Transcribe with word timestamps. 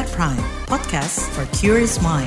KBR 0.00 0.16
Prime, 0.16 0.44
podcast 0.64 1.28
for 1.36 1.44
curious 1.52 2.00
mind. 2.00 2.24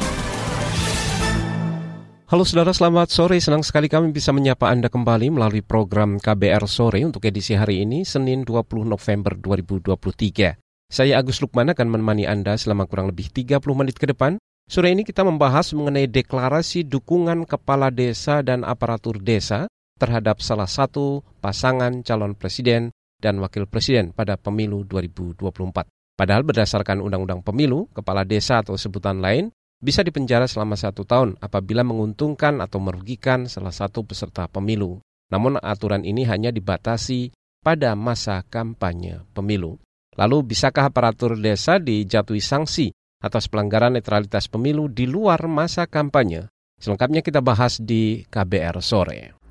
Halo 2.30 2.46
saudara, 2.46 2.70
selamat 2.70 3.10
sore. 3.10 3.42
Senang 3.42 3.66
sekali 3.66 3.90
kami 3.90 4.14
bisa 4.14 4.30
menyapa 4.30 4.70
Anda 4.70 4.94
kembali 4.94 5.34
melalui 5.34 5.66
program 5.66 6.22
KBR 6.22 6.70
Sore 6.70 7.02
untuk 7.02 7.26
edisi 7.26 7.58
hari 7.58 7.82
ini, 7.82 8.06
Senin 8.06 8.46
20 8.46 8.86
November 8.86 9.34
2023. 9.42 10.54
Saya 10.86 11.18
Agus 11.18 11.42
Lukman 11.42 11.74
akan 11.74 11.98
menemani 11.98 12.30
Anda 12.30 12.62
selama 12.62 12.86
kurang 12.86 13.10
lebih 13.10 13.34
30 13.34 13.58
menit 13.74 13.98
ke 13.98 14.06
depan. 14.06 14.38
Sore 14.70 14.94
ini 14.94 15.02
kita 15.02 15.26
membahas 15.26 15.74
mengenai 15.74 16.06
deklarasi 16.06 16.86
dukungan 16.86 17.50
kepala 17.50 17.90
desa 17.90 18.46
dan 18.46 18.62
aparatur 18.62 19.18
desa 19.18 19.66
terhadap 19.98 20.46
salah 20.46 20.70
satu 20.70 21.26
pasangan 21.42 22.06
calon 22.06 22.38
presiden 22.38 22.94
dan 23.18 23.42
wakil 23.42 23.66
presiden 23.66 24.14
pada 24.14 24.38
pemilu 24.38 24.86
2024. 24.86 25.90
Padahal 26.14 26.46
berdasarkan 26.46 27.02
Undang-Undang 27.02 27.42
Pemilu, 27.42 27.90
kepala 27.90 28.22
desa 28.22 28.62
atau 28.62 28.78
sebutan 28.78 29.18
lain 29.18 29.50
bisa 29.84 30.00
dipenjara 30.00 30.48
selama 30.48 30.80
satu 30.80 31.04
tahun 31.04 31.36
apabila 31.44 31.84
menguntungkan 31.84 32.64
atau 32.64 32.80
merugikan 32.80 33.52
salah 33.52 33.74
satu 33.74 34.08
peserta 34.08 34.48
pemilu. 34.48 35.04
Namun 35.28 35.60
aturan 35.60 36.06
ini 36.08 36.24
hanya 36.24 36.54
dibatasi 36.54 37.36
pada 37.60 37.98
masa 37.98 38.46
kampanye 38.48 39.26
pemilu. 39.36 39.82
Lalu 40.16 40.56
bisakah 40.56 40.94
aparatur 40.94 41.36
desa 41.36 41.82
dijatuhi 41.82 42.40
sanksi 42.40 42.94
atas 43.20 43.50
pelanggaran 43.50 43.98
netralitas 43.98 44.46
pemilu 44.46 44.88
di 44.88 45.10
luar 45.10 45.50
masa 45.50 45.90
kampanye? 45.90 46.48
Selengkapnya 46.78 47.26
kita 47.26 47.42
bahas 47.42 47.82
di 47.82 48.22
KBR 48.30 48.78
sore. 48.80 49.43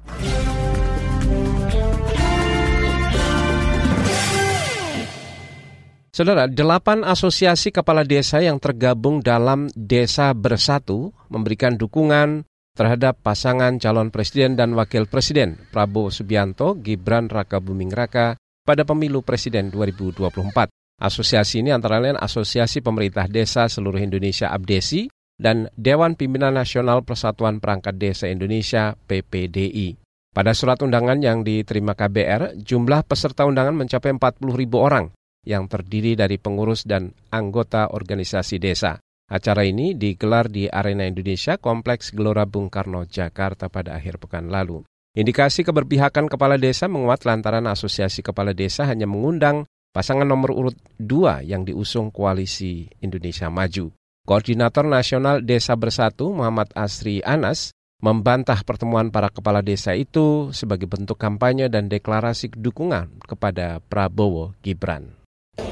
Saudara, 6.13 6.45
delapan 6.45 7.09
asosiasi 7.09 7.73
kepala 7.73 8.05
desa 8.05 8.37
yang 8.45 8.61
tergabung 8.61 9.25
dalam 9.25 9.73
Desa 9.73 10.37
Bersatu 10.37 11.09
memberikan 11.33 11.81
dukungan 11.81 12.45
terhadap 12.77 13.17
pasangan 13.25 13.81
calon 13.81 14.13
presiden 14.13 14.53
dan 14.53 14.77
wakil 14.77 15.09
presiden 15.09 15.57
Prabowo 15.73 16.13
Subianto, 16.13 16.77
Gibran 16.77 17.33
Raka 17.33 17.65
Buming 17.65 17.89
Raka 17.89 18.37
pada 18.61 18.85
pemilu 18.85 19.25
presiden 19.25 19.73
2024. 19.73 20.69
Asosiasi 21.01 21.65
ini 21.65 21.73
antara 21.73 21.97
lain 21.97 22.21
Asosiasi 22.21 22.85
Pemerintah 22.85 23.25
Desa 23.25 23.65
Seluruh 23.73 24.05
Indonesia 24.05 24.53
Abdesi 24.53 25.09
dan 25.41 25.73
Dewan 25.81 26.21
Pimpinan 26.21 26.61
Nasional 26.61 27.09
Persatuan 27.09 27.57
Perangkat 27.57 27.97
Desa 27.97 28.29
Indonesia 28.29 28.93
PPDI. 29.09 29.97
Pada 30.29 30.53
surat 30.53 30.77
undangan 30.85 31.25
yang 31.25 31.41
diterima 31.41 31.97
KBR, 31.97 32.61
jumlah 32.61 33.01
peserta 33.09 33.49
undangan 33.49 33.81
mencapai 33.81 34.13
40 34.13 34.61
ribu 34.61 34.77
orang 34.77 35.09
yang 35.43 35.67
terdiri 35.67 36.15
dari 36.15 36.39
pengurus 36.39 36.87
dan 36.87 37.11
anggota 37.31 37.91
organisasi 37.91 38.63
desa. 38.63 38.99
Acara 39.33 39.65
ini 39.65 39.97
digelar 39.97 40.53
di 40.53 40.69
Arena 40.69 41.09
Indonesia 41.09 41.57
Kompleks 41.57 42.13
Gelora 42.13 42.45
Bung 42.45 42.69
Karno, 42.69 43.09
Jakarta 43.09 43.73
pada 43.73 43.97
akhir 43.97 44.21
pekan 44.21 44.53
lalu. 44.53 44.85
Indikasi 45.13 45.65
keberpihakan 45.65 46.29
kepala 46.29 46.57
desa 46.57 46.89
menguat 46.89 47.25
lantaran 47.29 47.69
asosiasi 47.69 48.25
kepala 48.25 48.57
desa 48.57 48.89
hanya 48.89 49.05
mengundang 49.05 49.69
pasangan 49.93 50.25
nomor 50.25 50.57
urut 50.57 50.77
2 50.97 51.45
yang 51.45 51.69
diusung 51.69 52.09
koalisi 52.09 52.89
Indonesia 53.05 53.53
Maju. 53.53 53.93
Koordinator 54.25 54.87
Nasional 54.89 55.45
Desa 55.45 55.77
Bersatu 55.77 56.33
Muhammad 56.33 56.71
Asri 56.73 57.21
Anas 57.27 57.77
membantah 58.03 58.61
pertemuan 58.67 59.15
para 59.15 59.31
kepala 59.31 59.63
desa 59.63 59.95
itu 59.95 60.51
sebagai 60.51 60.91
bentuk 60.91 61.17
kampanye 61.17 61.71
dan 61.71 61.87
deklarasi 61.87 62.51
dukungan 62.51 63.23
kepada 63.23 63.79
Prabowo 63.85 64.59
Gibran. 64.61 65.22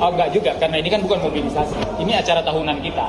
Oh, 0.00 0.12
enggak 0.12 0.32
juga, 0.32 0.52
karena 0.60 0.80
ini 0.80 0.88
kan 0.88 1.00
bukan 1.04 1.24
mobilisasi. 1.24 1.76
Ini 2.04 2.20
acara 2.20 2.40
tahunan 2.40 2.84
kita. 2.84 3.06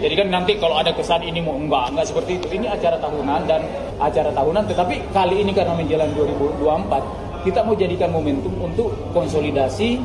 Jadi 0.00 0.14
kan 0.16 0.28
nanti 0.28 0.56
kalau 0.60 0.76
ada 0.76 0.92
kesan 0.92 1.24
ini 1.24 1.40
mau 1.40 1.56
enggak, 1.56 1.92
enggak 1.92 2.04
seperti 2.04 2.40
itu. 2.40 2.60
Ini 2.60 2.68
acara 2.68 3.00
tahunan 3.00 3.40
dan 3.44 3.60
acara 3.96 4.28
tahunan, 4.28 4.64
tetapi 4.68 5.08
kali 5.12 5.40
ini 5.40 5.56
karena 5.56 5.72
menjelang 5.72 6.12
2024, 6.12 7.48
kita 7.48 7.60
mau 7.64 7.72
jadikan 7.72 8.12
momentum 8.12 8.52
untuk 8.60 8.92
konsolidasi 9.16 10.00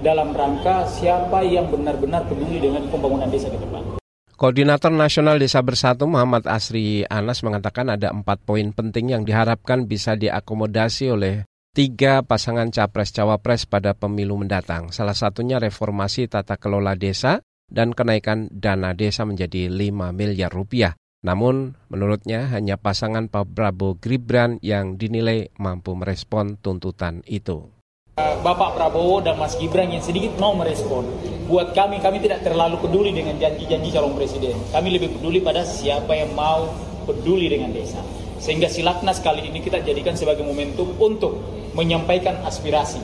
dalam 0.00 0.36
rangka 0.36 0.88
siapa 0.88 1.44
yang 1.44 1.68
benar-benar 1.68 2.24
peduli 2.24 2.56
dengan 2.56 2.88
pembangunan 2.88 3.28
desa 3.28 3.52
ke 3.52 3.60
depan. 3.60 4.00
Koordinator 4.36 4.92
Nasional 4.92 5.36
Desa 5.36 5.60
Bersatu 5.60 6.08
Muhammad 6.08 6.48
Asri 6.48 7.04
Anas 7.04 7.44
mengatakan 7.44 7.92
ada 7.92 8.12
empat 8.16 8.40
poin 8.48 8.72
penting 8.72 9.12
yang 9.12 9.22
diharapkan 9.28 9.84
bisa 9.84 10.16
diakomodasi 10.16 11.12
oleh 11.12 11.44
tiga 11.72 12.20
pasangan 12.20 12.68
capres-cawapres 12.68 13.64
pada 13.64 13.96
pemilu 13.96 14.36
mendatang. 14.36 14.92
Salah 14.92 15.16
satunya 15.16 15.56
reformasi 15.56 16.28
tata 16.28 16.60
kelola 16.60 16.92
desa 16.92 17.40
dan 17.72 17.96
kenaikan 17.96 18.52
dana 18.52 18.92
desa 18.92 19.24
menjadi 19.24 19.72
5 19.72 20.12
miliar 20.12 20.52
rupiah. 20.52 20.92
Namun, 21.24 21.72
menurutnya 21.88 22.50
hanya 22.52 22.76
pasangan 22.76 23.32
Pak 23.32 23.56
Prabowo 23.56 23.96
Gibran 23.96 24.60
yang 24.60 25.00
dinilai 25.00 25.48
mampu 25.56 25.96
merespon 25.96 26.60
tuntutan 26.60 27.24
itu. 27.24 27.72
Bapak 28.20 28.76
Prabowo 28.76 29.24
dan 29.24 29.40
Mas 29.40 29.56
Gibran 29.56 29.88
yang 29.88 30.04
sedikit 30.04 30.36
mau 30.36 30.52
merespon. 30.52 31.08
Buat 31.48 31.72
kami, 31.72 32.02
kami 32.04 32.20
tidak 32.20 32.44
terlalu 32.44 32.76
peduli 32.84 33.16
dengan 33.16 33.38
janji-janji 33.40 33.88
calon 33.88 34.12
presiden. 34.12 34.58
Kami 34.68 34.88
lebih 34.92 35.16
peduli 35.16 35.40
pada 35.40 35.64
siapa 35.64 36.12
yang 36.12 36.36
mau 36.36 36.68
peduli 37.08 37.48
dengan 37.48 37.72
desa. 37.72 38.02
Sehingga 38.42 38.66
silaknas 38.66 39.22
kali 39.22 39.46
ini 39.46 39.62
kita 39.62 39.80
jadikan 39.86 40.18
sebagai 40.18 40.42
momentum 40.42 40.90
untuk 40.98 41.61
menyampaikan 41.72 42.36
aspirasi. 42.44 43.00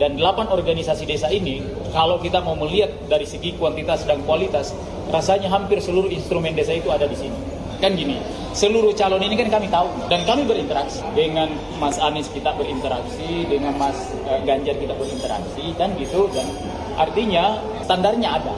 Dan 0.00 0.18
delapan 0.18 0.50
organisasi 0.50 1.06
desa 1.06 1.30
ini, 1.30 1.62
kalau 1.94 2.18
kita 2.18 2.42
mau 2.42 2.58
melihat 2.58 2.90
dari 3.06 3.22
segi 3.28 3.54
kuantitas 3.54 4.02
dan 4.02 4.18
kualitas, 4.26 4.74
rasanya 5.12 5.52
hampir 5.52 5.78
seluruh 5.78 6.10
instrumen 6.10 6.56
desa 6.56 6.74
itu 6.74 6.90
ada 6.90 7.06
di 7.06 7.14
sini. 7.14 7.38
Kan 7.78 7.98
gini, 7.98 8.18
seluruh 8.54 8.94
calon 8.94 9.22
ini 9.22 9.34
kan 9.34 9.58
kami 9.58 9.66
tahu 9.66 9.90
dan 10.06 10.22
kami 10.22 10.46
berinteraksi 10.46 11.02
dengan 11.18 11.50
Mas 11.82 11.98
Anies 11.98 12.30
kita 12.30 12.54
berinteraksi, 12.54 13.46
dengan 13.46 13.74
Mas 13.74 13.94
eh, 14.26 14.38
Ganjar 14.46 14.78
kita 14.78 14.94
berinteraksi, 14.94 15.74
kan 15.74 15.90
gitu. 15.98 16.30
Dan 16.30 16.46
artinya 16.94 17.58
standarnya 17.82 18.42
ada, 18.42 18.54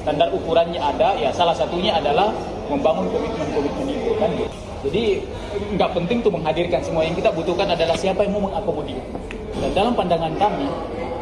standar 0.00 0.28
ukurannya 0.32 0.80
ada. 0.80 1.16
Ya 1.20 1.28
salah 1.32 1.56
satunya 1.56 1.96
adalah 1.96 2.32
membangun 2.68 3.08
komitmen-komitmen 3.12 3.86
itu 3.88 4.12
kan 4.20 4.30
gitu. 4.36 4.67
Jadi 4.86 5.26
nggak 5.74 5.90
penting 5.90 6.18
tuh 6.22 6.30
menghadirkan 6.30 6.80
semua 6.86 7.02
yang 7.02 7.16
kita 7.18 7.34
butuhkan 7.34 7.66
adalah 7.66 7.98
siapa 7.98 8.22
yang 8.22 8.38
mau 8.38 8.46
mengakomodir. 8.46 8.98
Dan 9.58 9.70
dalam 9.74 9.92
pandangan 9.98 10.30
kami 10.38 10.70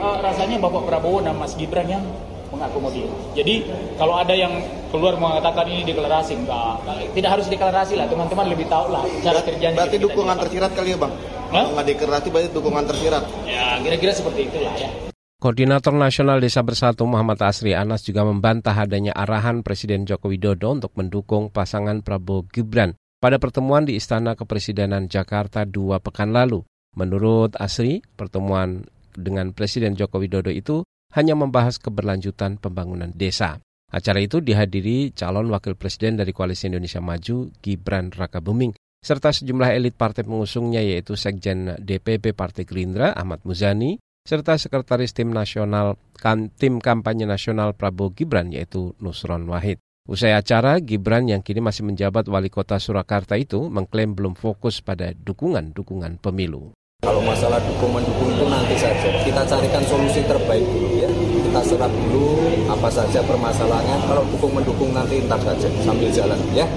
uh, 0.01 0.17
rasanya 0.21 0.61
Bapak 0.61 0.85
Prabowo 0.85 1.25
dan 1.25 1.41
Mas 1.41 1.57
Gibran 1.57 1.89
yang 1.89 2.05
mengakomodir. 2.53 3.09
Jadi 3.33 3.67
kalau 3.97 4.21
ada 4.21 4.37
yang 4.37 4.53
keluar 4.93 5.17
mengatakan 5.17 5.67
ini 5.67 5.83
deklarasi 5.89 6.37
enggak, 6.37 6.85
tidak 7.17 7.31
harus 7.33 7.47
deklarasi 7.49 7.95
lah 7.99 8.07
teman-teman 8.07 8.47
lebih 8.53 8.69
tahu 8.69 8.93
lah 8.93 9.03
cara 9.25 9.41
kerjanya. 9.41 9.77
Berarti 9.85 9.99
dukungan 9.99 10.37
tersirat 10.37 10.71
kali 10.77 10.95
ya 10.95 10.99
bang? 11.01 11.13
Huh? 11.47 11.67
Nggak 11.75 11.87
deklarasi 11.97 12.29
berarti 12.29 12.49
dukungan 12.53 12.85
tersirat. 12.85 13.25
Ya 13.49 13.81
kira-kira 13.81 14.13
seperti 14.13 14.41
itulah 14.53 14.75
ya. 14.77 14.91
Koordinator 15.37 15.93
Nasional 15.93 16.41
Desa 16.41 16.65
Bersatu 16.65 17.05
Muhammad 17.05 17.37
Asri 17.45 17.77
Anas 17.77 18.01
juga 18.09 18.25
membantah 18.25 18.73
adanya 18.73 19.13
arahan 19.13 19.61
Presiden 19.61 20.09
Joko 20.09 20.33
Widodo 20.33 20.73
untuk 20.73 20.97
mendukung 20.97 21.53
pasangan 21.53 22.01
Prabowo 22.01 22.49
Gibran 22.49 22.97
pada 23.27 23.43
pertemuan 23.43 23.83
di 23.83 23.99
Istana 23.99 24.39
Kepresidenan 24.39 25.11
Jakarta 25.11 25.67
dua 25.67 25.99
pekan 25.99 26.31
lalu. 26.31 26.63
Menurut 26.95 27.59
Asri, 27.59 27.99
pertemuan 28.15 28.87
dengan 29.19 29.51
Presiden 29.51 29.99
Joko 29.99 30.23
Widodo 30.23 30.55
itu 30.55 30.87
hanya 31.11 31.35
membahas 31.35 31.83
keberlanjutan 31.83 32.63
pembangunan 32.63 33.11
desa. 33.11 33.59
Acara 33.91 34.23
itu 34.23 34.39
dihadiri 34.39 35.11
calon 35.11 35.51
wakil 35.51 35.75
presiden 35.75 36.15
dari 36.15 36.31
Koalisi 36.31 36.71
Indonesia 36.71 37.03
Maju, 37.03 37.51
Gibran 37.59 38.15
Raka 38.15 38.39
Buming, 38.39 38.79
serta 39.03 39.35
sejumlah 39.35 39.75
elit 39.75 39.99
partai 39.99 40.23
pengusungnya 40.23 40.87
yaitu 40.87 41.19
Sekjen 41.19 41.83
DPP 41.83 42.31
Partai 42.31 42.63
Gerindra 42.63 43.11
Ahmad 43.11 43.43
Muzani, 43.43 43.99
serta 44.23 44.55
Sekretaris 44.55 45.11
Tim 45.11 45.35
Nasional 45.35 45.99
Tim 46.63 46.79
Kampanye 46.79 47.27
Nasional 47.27 47.75
Prabowo 47.75 48.15
Gibran 48.15 48.55
yaitu 48.55 48.95
Nusron 49.03 49.51
Wahid. 49.51 49.83
Usai 50.07 50.39
acara, 50.39 50.79
Gibran 50.79 51.27
yang 51.27 51.43
kini 51.43 51.59
masih 51.59 51.83
menjabat 51.83 52.31
wali 52.31 52.47
kota 52.47 52.79
Surakarta 52.79 53.35
itu 53.35 53.67
mengklaim 53.67 54.15
belum 54.15 54.39
fokus 54.39 54.79
pada 54.79 55.11
dukungan-dukungan 55.11 56.23
pemilu. 56.23 56.71
Kalau 57.03 57.19
masalah 57.27 57.59
dukung-mendukung 57.67 58.31
itu 58.31 58.47
nanti 58.47 58.79
saja. 58.79 59.11
Kita 59.27 59.43
carikan 59.43 59.83
solusi 59.83 60.23
terbaik 60.23 60.63
dulu 60.63 61.03
ya. 61.03 61.11
Kita 61.11 61.59
serap 61.59 61.91
dulu 61.91 62.39
apa 62.71 62.87
saja 62.87 63.19
permasalahannya. 63.19 63.97
Kalau 64.07 64.23
dukung-mendukung 64.31 64.95
nanti 64.95 65.19
entar 65.27 65.43
saja 65.43 65.67
sambil 65.83 66.07
jalan 66.15 66.39
ya. 66.55 66.71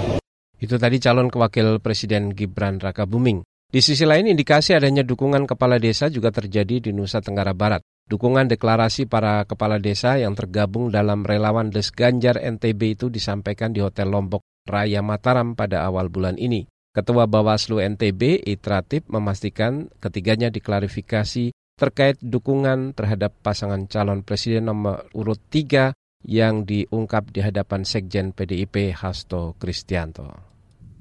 Itu 0.58 0.74
tadi 0.82 0.98
calon 0.98 1.30
kewakil 1.30 1.78
Presiden 1.78 2.34
Gibran 2.34 2.82
Raka 2.82 3.06
Buming. 3.06 3.46
Di 3.70 3.78
sisi 3.78 4.02
lain, 4.02 4.26
indikasi 4.26 4.74
adanya 4.74 5.06
dukungan 5.06 5.46
kepala 5.46 5.78
desa 5.78 6.10
juga 6.10 6.34
terjadi 6.34 6.82
di 6.82 6.90
Nusa 6.90 7.22
Tenggara 7.22 7.54
Barat. 7.54 7.86
Dukungan 8.10 8.50
deklarasi 8.50 9.06
para 9.06 9.46
kepala 9.46 9.78
desa 9.78 10.18
yang 10.18 10.34
tergabung 10.34 10.90
dalam 10.90 11.22
relawan 11.22 11.70
Des 11.70 11.94
Ganjar 11.94 12.42
NTB 12.42 12.98
itu 12.98 13.06
disampaikan 13.06 13.70
di 13.70 13.78
Hotel 13.78 14.10
Lombok 14.10 14.42
Raya 14.66 14.98
Mataram 14.98 15.54
pada 15.54 15.86
awal 15.86 16.10
bulan 16.10 16.34
ini. 16.34 16.66
Ketua 16.90 17.30
Bawaslu 17.30 17.78
NTB, 17.78 18.50
Itratip, 18.50 19.06
memastikan 19.06 19.86
ketiganya 20.02 20.50
diklarifikasi 20.50 21.54
terkait 21.78 22.18
dukungan 22.18 22.98
terhadap 22.98 23.30
pasangan 23.46 23.86
calon 23.86 24.26
presiden 24.26 24.66
nomor 24.66 25.06
urut 25.14 25.38
3 25.46 25.94
yang 26.26 26.66
diungkap 26.66 27.30
di 27.30 27.46
hadapan 27.46 27.86
Sekjen 27.86 28.34
PDIP 28.34 28.90
Hasto 28.90 29.54
Kristianto. 29.54 30.49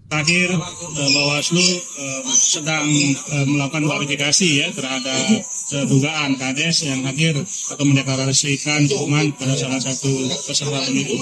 Terakhir 0.10 0.50
eh, 0.58 1.10
Bawaslu 1.14 1.62
eh, 1.62 2.22
sedang 2.34 2.90
eh, 2.90 3.46
melakukan 3.46 3.86
verifikasi 3.86 4.50
ya 4.66 4.68
terhadap 4.74 5.46
dugaan 5.86 6.34
kades 6.34 6.82
yang 6.82 7.06
hadir 7.06 7.38
atau 7.46 7.86
mendeklarasikan 7.86 8.90
dukungan 8.90 9.38
pada 9.38 9.54
salah 9.54 9.78
satu 9.78 10.10
peserta 10.50 10.82
pemilu. 10.90 11.14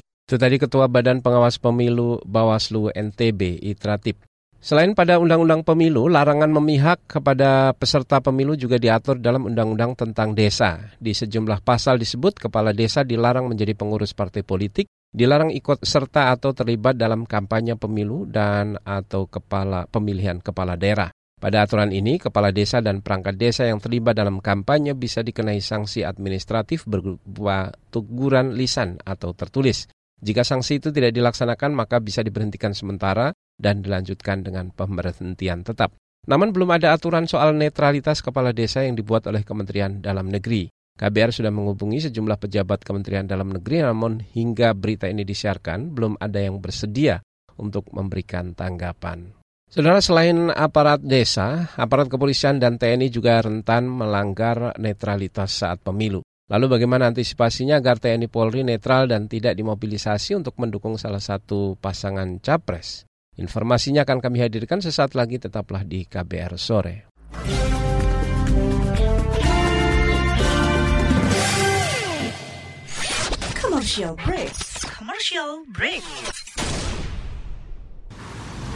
Itu 0.00 0.40
tadi 0.40 0.56
Ketua 0.56 0.88
Badan 0.88 1.20
Pengawas 1.20 1.60
Pemilu 1.60 2.24
Bawaslu 2.24 2.88
NTB 2.96 3.60
Itratip. 3.60 4.29
Selain 4.60 4.92
pada 4.92 5.16
Undang-Undang 5.16 5.64
Pemilu, 5.64 6.12
larangan 6.12 6.52
memihak 6.52 7.08
kepada 7.08 7.72
peserta 7.72 8.20
pemilu 8.20 8.60
juga 8.60 8.76
diatur 8.76 9.16
dalam 9.16 9.48
Undang-Undang 9.48 9.96
tentang 9.96 10.36
Desa. 10.36 10.92
Di 11.00 11.16
sejumlah 11.16 11.64
pasal 11.64 11.96
disebut 11.96 12.36
kepala 12.36 12.76
desa 12.76 13.00
dilarang 13.00 13.48
menjadi 13.48 13.72
pengurus 13.72 14.12
partai 14.12 14.44
politik, 14.44 14.84
dilarang 15.08 15.48
ikut 15.48 15.80
serta 15.80 16.28
atau 16.36 16.52
terlibat 16.52 17.00
dalam 17.00 17.24
kampanye 17.24 17.80
pemilu 17.80 18.28
dan 18.28 18.76
atau 18.84 19.24
kepala 19.32 19.88
pemilihan 19.88 20.36
kepala 20.44 20.76
daerah. 20.76 21.08
Pada 21.40 21.64
aturan 21.64 21.88
ini, 21.88 22.20
kepala 22.20 22.52
desa 22.52 22.84
dan 22.84 23.00
perangkat 23.00 23.40
desa 23.40 23.64
yang 23.64 23.80
terlibat 23.80 24.12
dalam 24.12 24.44
kampanye 24.44 24.92
bisa 24.92 25.24
dikenai 25.24 25.64
sanksi 25.64 26.04
administratif 26.04 26.84
berupa 26.84 27.72
teguran 27.88 28.52
lisan 28.52 29.00
atau 29.08 29.32
tertulis. 29.32 29.88
Jika 30.20 30.44
sanksi 30.44 30.84
itu 30.84 30.92
tidak 30.92 31.16
dilaksanakan, 31.16 31.72
maka 31.72 31.96
bisa 31.96 32.20
diberhentikan 32.20 32.76
sementara 32.76 33.32
dan 33.60 33.84
dilanjutkan 33.84 34.40
dengan 34.40 34.72
pemberhentian 34.72 35.60
tetap. 35.62 35.92
Namun 36.24 36.56
belum 36.56 36.72
ada 36.72 36.96
aturan 36.96 37.28
soal 37.28 37.52
netralitas 37.52 38.24
kepala 38.24 38.56
desa 38.56 38.84
yang 38.84 38.96
dibuat 38.96 39.28
oleh 39.28 39.44
Kementerian 39.44 40.00
Dalam 40.00 40.28
Negeri. 40.32 40.72
KBR 40.96 41.32
sudah 41.32 41.52
menghubungi 41.52 42.08
sejumlah 42.08 42.36
pejabat 42.36 42.84
Kementerian 42.84 43.24
Dalam 43.24 43.52
Negeri 43.52 43.84
namun 43.84 44.20
hingga 44.20 44.76
berita 44.76 45.08
ini 45.08 45.24
disiarkan 45.24 45.96
belum 45.96 46.20
ada 46.20 46.40
yang 46.40 46.60
bersedia 46.60 47.24
untuk 47.56 47.88
memberikan 47.92 48.52
tanggapan. 48.52 49.32
Saudara 49.70 50.02
selain 50.02 50.50
aparat 50.50 50.98
desa, 50.98 51.70
aparat 51.78 52.10
kepolisian 52.10 52.58
dan 52.58 52.74
TNI 52.74 53.06
juga 53.06 53.38
rentan 53.38 53.86
melanggar 53.86 54.74
netralitas 54.82 55.62
saat 55.62 55.78
pemilu. 55.78 56.26
Lalu 56.50 56.66
bagaimana 56.66 57.06
antisipasinya 57.14 57.78
agar 57.78 58.02
TNI 58.02 58.26
Polri 58.26 58.66
netral 58.66 59.06
dan 59.06 59.30
tidak 59.30 59.54
dimobilisasi 59.54 60.34
untuk 60.34 60.58
mendukung 60.58 60.98
salah 60.98 61.22
satu 61.22 61.78
pasangan 61.78 62.42
capres? 62.42 63.06
Informasinya 63.40 64.04
akan 64.04 64.20
kami 64.20 64.44
hadirkan 64.44 64.84
sesaat 64.84 65.16
lagi, 65.16 65.40
tetaplah 65.40 65.80
di 65.80 66.04
KBR 66.04 66.60
Sore. 66.60 67.08
Commercial 73.56 74.12
break. 74.20 74.52
Commercial 74.84 75.64
break. 75.72 76.04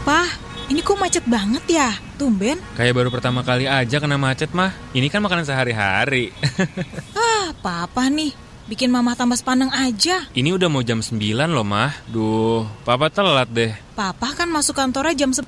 Pah, 0.08 0.32
ini 0.72 0.80
kok 0.80 0.96
macet 0.96 1.28
banget 1.28 1.64
ya? 1.68 1.92
Tumben. 2.16 2.56
Kayak 2.72 2.96
baru 2.96 3.12
pertama 3.12 3.44
kali 3.44 3.68
aja 3.68 4.00
kena 4.00 4.16
macet 4.16 4.48
mah. 4.56 4.72
Ini 4.96 5.12
kan 5.12 5.20
makanan 5.20 5.44
sehari-hari. 5.44 6.32
ah, 7.20 7.52
papa 7.60 8.08
nih 8.08 8.43
Bikin 8.64 8.88
mama 8.88 9.12
tambah 9.12 9.36
sepaneng 9.36 9.68
aja. 9.76 10.24
Ini 10.32 10.56
udah 10.56 10.72
mau 10.72 10.80
jam 10.80 11.04
9 11.04 11.20
loh, 11.52 11.68
Mah. 11.68 11.92
Duh, 12.08 12.64
papa 12.88 13.12
telat 13.12 13.52
deh. 13.52 13.76
Papa 13.92 14.32
kan 14.32 14.48
masuk 14.48 14.72
kantornya 14.72 15.12
jam 15.12 15.36
10. 15.36 15.44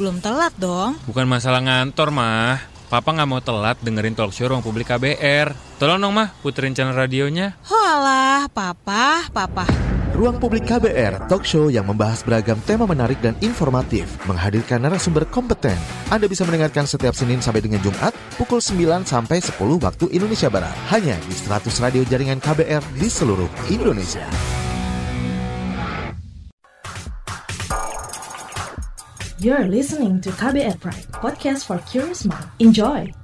Belum 0.00 0.16
telat 0.24 0.56
dong. 0.56 0.96
Bukan 1.04 1.28
masalah 1.28 1.60
ngantor, 1.60 2.08
Mah. 2.08 2.64
Papa 2.88 3.12
nggak 3.12 3.28
mau 3.28 3.44
telat 3.44 3.76
dengerin 3.84 4.16
talk 4.16 4.32
show 4.32 4.48
ruang 4.48 4.64
publik 4.64 4.88
KBR. 4.88 5.52
Tolong 5.76 6.00
dong, 6.00 6.16
Mah, 6.16 6.32
puterin 6.40 6.72
channel 6.72 6.96
radionya. 6.96 7.60
Holah, 7.68 8.48
Papa, 8.48 9.28
Papa. 9.28 9.89
Ruang 10.10 10.42
Publik 10.42 10.66
KBR, 10.66 11.30
talk 11.30 11.46
show 11.46 11.70
yang 11.70 11.86
membahas 11.86 12.26
beragam 12.26 12.58
tema 12.66 12.82
menarik 12.82 13.22
dan 13.22 13.38
informatif, 13.38 14.10
menghadirkan 14.26 14.82
narasumber 14.82 15.22
kompeten. 15.30 15.78
Anda 16.10 16.26
bisa 16.26 16.42
mendengarkan 16.42 16.82
setiap 16.82 17.14
Senin 17.14 17.38
sampai 17.38 17.62
dengan 17.62 17.78
Jumat, 17.78 18.10
pukul 18.34 18.58
9 18.58 19.06
sampai 19.06 19.38
10 19.38 19.54
waktu 19.78 20.10
Indonesia 20.10 20.50
Barat. 20.50 20.74
Hanya 20.90 21.14
di 21.30 21.34
100 21.38 21.78
radio 21.78 22.02
jaringan 22.02 22.42
KBR 22.42 22.82
di 22.98 23.06
seluruh 23.06 23.46
Indonesia. 23.70 24.26
You're 29.38 29.70
listening 29.70 30.18
to 30.26 30.34
KBR 30.34 30.82
Pride, 30.82 31.06
podcast 31.16 31.70
for 31.70 31.78
curious 31.86 32.26
mind. 32.26 32.50
Enjoy! 32.58 33.19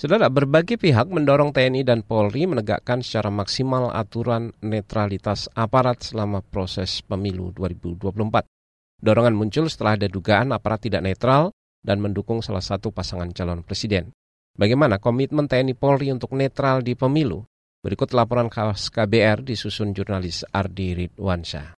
Saudara, 0.00 0.32
berbagai 0.32 0.80
pihak 0.80 1.12
mendorong 1.12 1.52
TNI 1.52 1.84
dan 1.84 2.00
Polri 2.00 2.48
menegakkan 2.48 3.04
secara 3.04 3.28
maksimal 3.28 3.92
aturan 3.92 4.48
netralitas 4.64 5.52
aparat 5.52 6.00
selama 6.00 6.40
proses 6.40 7.04
pemilu 7.04 7.52
2024. 7.52 8.48
Dorongan 8.96 9.36
muncul 9.36 9.68
setelah 9.68 10.00
ada 10.00 10.08
dugaan 10.08 10.56
aparat 10.56 10.88
tidak 10.88 11.04
netral 11.04 11.52
dan 11.84 12.00
mendukung 12.00 12.40
salah 12.40 12.64
satu 12.64 12.88
pasangan 12.96 13.28
calon 13.36 13.60
presiden. 13.60 14.08
Bagaimana 14.56 14.96
komitmen 14.96 15.44
TNI 15.44 15.76
Polri 15.76 16.08
untuk 16.08 16.32
netral 16.32 16.80
di 16.80 16.96
pemilu? 16.96 17.44
Berikut 17.84 18.16
laporan 18.16 18.48
kawas 18.48 18.88
KBR 18.88 19.44
disusun 19.44 19.92
jurnalis 19.92 20.48
Ardi 20.48 20.96
Ridwansyah. 20.96 21.76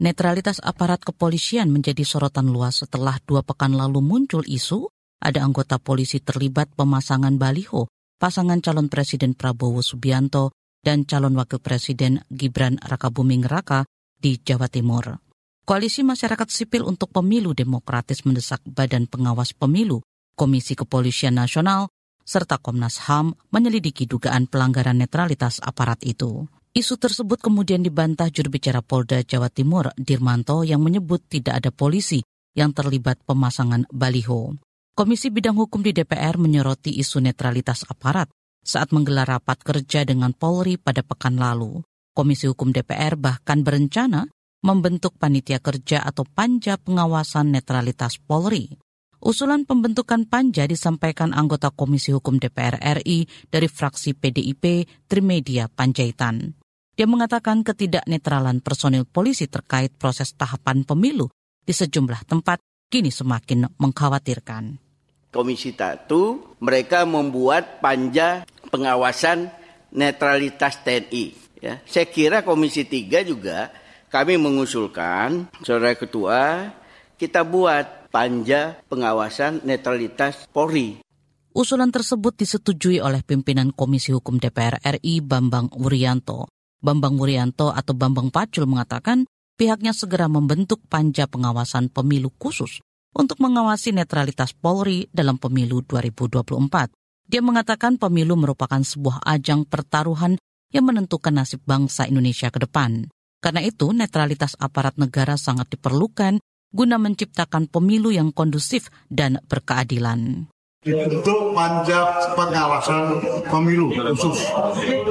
Netralitas 0.00 0.56
aparat 0.64 1.04
kepolisian 1.04 1.68
menjadi 1.68 2.00
sorotan 2.00 2.48
luas 2.48 2.80
setelah 2.80 3.20
dua 3.28 3.44
pekan 3.44 3.76
lalu 3.76 4.00
muncul 4.00 4.40
isu 4.48 4.88
ada 5.18 5.42
anggota 5.42 5.82
polisi 5.82 6.22
terlibat 6.22 6.70
pemasangan 6.74 7.34
baliho 7.36 7.90
pasangan 8.18 8.58
calon 8.58 8.90
Presiden 8.90 9.38
Prabowo 9.38 9.78
Subianto 9.78 10.50
dan 10.82 11.06
calon 11.06 11.38
Wakil 11.38 11.62
Presiden 11.62 12.22
Gibran 12.30 12.78
Rakabuming 12.82 13.46
Raka 13.46 13.86
di 14.18 14.38
Jawa 14.42 14.66
Timur. 14.66 15.22
Koalisi 15.62 16.02
Masyarakat 16.02 16.48
Sipil 16.50 16.82
untuk 16.82 17.14
Pemilu 17.14 17.54
Demokratis 17.54 18.24
mendesak 18.24 18.64
Badan 18.64 19.04
Pengawas 19.04 19.52
Pemilu, 19.54 20.00
Komisi 20.32 20.72
Kepolisian 20.72 21.36
Nasional, 21.36 21.92
serta 22.24 22.56
Komnas 22.56 23.04
HAM 23.04 23.36
menyelidiki 23.52 24.08
dugaan 24.08 24.48
pelanggaran 24.48 24.96
netralitas 24.96 25.60
aparat 25.60 26.02
itu. 26.08 26.48
Isu 26.72 27.00
tersebut 27.00 27.40
kemudian 27.40 27.84
dibantah 27.84 28.28
juru 28.32 28.52
bicara 28.52 28.84
Polda 28.84 29.20
Jawa 29.24 29.48
Timur, 29.52 29.92
Dirmanto, 29.96 30.64
yang 30.64 30.84
menyebut 30.84 31.24
tidak 31.26 31.64
ada 31.64 31.70
polisi 31.72 32.24
yang 32.56 32.72
terlibat 32.72 33.20
pemasangan 33.24 33.88
baliho. 33.92 34.56
Komisi 34.98 35.30
Bidang 35.30 35.54
Hukum 35.54 35.78
di 35.86 35.94
DPR 35.94 36.42
menyoroti 36.42 36.90
isu 36.98 37.22
netralitas 37.22 37.86
aparat 37.86 38.26
saat 38.66 38.90
menggelar 38.90 39.30
rapat 39.30 39.62
kerja 39.62 40.02
dengan 40.02 40.34
Polri 40.34 40.74
pada 40.74 41.06
pekan 41.06 41.38
lalu. 41.38 41.86
Komisi 42.10 42.50
Hukum 42.50 42.74
DPR 42.74 43.14
bahkan 43.14 43.62
berencana 43.62 44.26
membentuk 44.66 45.14
panitia 45.14 45.62
kerja 45.62 46.02
atau 46.02 46.26
panja 46.26 46.74
pengawasan 46.82 47.54
netralitas 47.54 48.18
Polri. 48.18 48.74
Usulan 49.22 49.70
pembentukan 49.70 50.26
panja 50.26 50.66
disampaikan 50.66 51.30
anggota 51.30 51.70
Komisi 51.70 52.10
Hukum 52.10 52.42
DPR 52.42 52.82
RI 52.98 53.30
dari 53.46 53.70
fraksi 53.70 54.18
PDIP 54.18 54.82
Trimedia 55.06 55.70
Panjaitan. 55.70 56.58
Dia 56.98 57.06
mengatakan 57.06 57.62
ketidaknetralan 57.62 58.66
personil 58.66 59.06
polisi 59.06 59.46
terkait 59.46 59.94
proses 59.94 60.34
tahapan 60.34 60.82
pemilu 60.82 61.30
di 61.62 61.70
sejumlah 61.70 62.26
tempat 62.26 62.58
kini 62.90 63.14
semakin 63.14 63.78
mengkhawatirkan. 63.78 64.87
Komisi 65.28 65.76
Tatu, 65.76 66.56
mereka 66.64 67.04
membuat 67.04 67.84
panja 67.84 68.48
pengawasan 68.72 69.52
netralitas 69.92 70.80
TNI. 70.80 71.24
Ya. 71.60 71.84
Saya 71.84 72.08
kira 72.08 72.40
Komisi 72.40 72.88
Tiga 72.88 73.20
juga 73.20 73.68
kami 74.08 74.40
mengusulkan, 74.40 75.52
Saudara 75.60 75.92
Ketua, 75.92 76.72
kita 77.20 77.44
buat 77.44 78.08
panja 78.08 78.80
pengawasan 78.88 79.68
netralitas 79.68 80.48
Polri. 80.48 81.04
Usulan 81.52 81.92
tersebut 81.92 82.32
disetujui 82.38 83.04
oleh 83.04 83.20
pimpinan 83.20 83.68
Komisi 83.74 84.16
Hukum 84.16 84.40
DPR 84.40 84.80
RI 84.80 85.20
Bambang 85.20 85.68
Wuryanto. 85.76 86.48
Bambang 86.78 87.18
Wuryanto 87.20 87.74
atau 87.74 87.92
Bambang 87.92 88.30
Pacul 88.32 88.64
mengatakan 88.64 89.28
pihaknya 89.58 89.90
segera 89.92 90.30
membentuk 90.30 90.80
panja 90.86 91.26
pengawasan 91.26 91.90
pemilu 91.90 92.30
khusus 92.38 92.80
untuk 93.18 93.42
mengawasi 93.42 93.90
netralitas 93.90 94.54
Polri 94.54 95.10
dalam 95.10 95.36
pemilu 95.42 95.82
2024. 95.82 96.94
Dia 97.28 97.42
mengatakan 97.44 97.98
pemilu 97.98 98.38
merupakan 98.38 98.80
sebuah 98.80 99.26
ajang 99.26 99.66
pertaruhan 99.66 100.38
yang 100.70 100.86
menentukan 100.86 101.34
nasib 101.34 101.60
bangsa 101.66 102.06
Indonesia 102.06 102.48
ke 102.48 102.62
depan. 102.62 103.10
Karena 103.42 103.60
itu, 103.66 103.90
netralitas 103.92 104.54
aparat 104.56 104.96
negara 104.96 105.36
sangat 105.36 105.68
diperlukan 105.74 106.40
guna 106.72 106.96
menciptakan 106.96 107.68
pemilu 107.68 108.14
yang 108.14 108.32
kondusif 108.32 108.88
dan 109.08 109.40
berkeadilan. 109.44 110.48
Dibentuk 110.88 111.58
panja 111.58 112.30
pengawasan 112.38 113.18
pemilu 113.50 113.90
khusus 113.92 114.46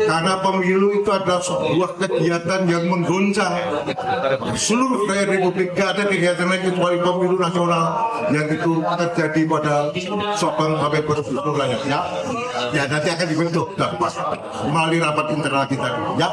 karena 0.07 0.39
pemilu 0.39 1.03
itu 1.03 1.09
adalah 1.11 1.43
sebuah 1.43 1.91
kegiatan 2.01 2.61
yang 2.71 2.87
mengguncang 2.87 3.51
seluruh 4.55 5.05
rakyat 5.05 5.27
Republik. 5.37 5.75
Gak 5.75 5.99
ada 5.99 6.03
kegiatan 6.07 6.47
lain 6.47 6.71
kecuali 6.71 6.97
pemilu 7.03 7.35
nasional 7.35 7.85
yang 8.31 8.47
itu 8.47 8.71
terjadi 8.79 9.41
pada 9.43 9.75
Sabang 10.39 10.79
sampai 10.79 11.01
bersyukur 11.03 11.53
ya 11.59 11.99
ya 12.71 12.83
nanti 12.87 13.09
akan 13.11 13.27
dibentuk. 13.27 13.67
Dapat 13.75 14.13
melalui 14.71 15.03
rapat 15.03 15.25
internal 15.35 15.67
kita. 15.67 15.89
Ya 16.15 16.29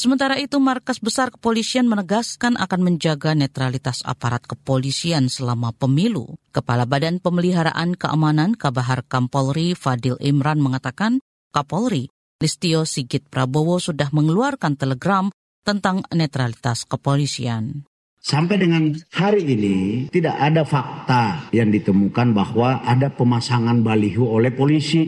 Sementara 0.00 0.40
itu, 0.40 0.56
Markas 0.56 0.96
Besar 0.96 1.28
Kepolisian 1.28 1.84
menegaskan 1.84 2.56
akan 2.56 2.80
menjaga 2.88 3.36
netralitas 3.36 4.00
aparat 4.00 4.40
kepolisian 4.48 5.28
selama 5.28 5.76
pemilu. 5.76 6.40
Kepala 6.56 6.88
Badan 6.88 7.20
Pemeliharaan 7.20 8.00
Keamanan 8.00 8.56
Kabahar 8.56 9.04
Kampolri 9.04 9.76
Fadil 9.76 10.16
Imran 10.24 10.56
mengatakan, 10.64 11.20
Kapolri 11.52 12.08
Listio 12.40 12.88
Sigit 12.88 13.28
Prabowo 13.28 13.76
sudah 13.76 14.08
mengeluarkan 14.08 14.80
telegram 14.80 15.28
tentang 15.68 16.00
netralitas 16.16 16.88
kepolisian. 16.88 17.84
Sampai 18.20 18.60
dengan 18.60 18.92
hari 19.16 19.48
ini 19.48 19.76
tidak 20.12 20.36
ada 20.36 20.60
fakta 20.68 21.48
yang 21.56 21.72
ditemukan 21.72 22.36
bahwa 22.36 22.84
ada 22.84 23.08
pemasangan 23.08 23.80
baliho 23.80 24.28
oleh 24.28 24.52
polisi. 24.52 25.02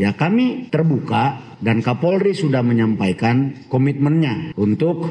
Ya 0.00 0.16
kami 0.16 0.72
terbuka 0.72 1.56
dan 1.60 1.84
Kapolri 1.84 2.32
sudah 2.32 2.64
menyampaikan 2.64 3.68
komitmennya 3.68 4.56
untuk 4.56 5.04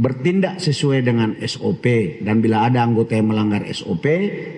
bertindak 0.00 0.56
sesuai 0.56 1.04
dengan 1.04 1.36
SOP 1.36 1.84
dan 2.24 2.40
bila 2.40 2.64
ada 2.64 2.80
anggota 2.84 3.12
yang 3.12 3.28
melanggar 3.28 3.68
SOP 3.68 4.04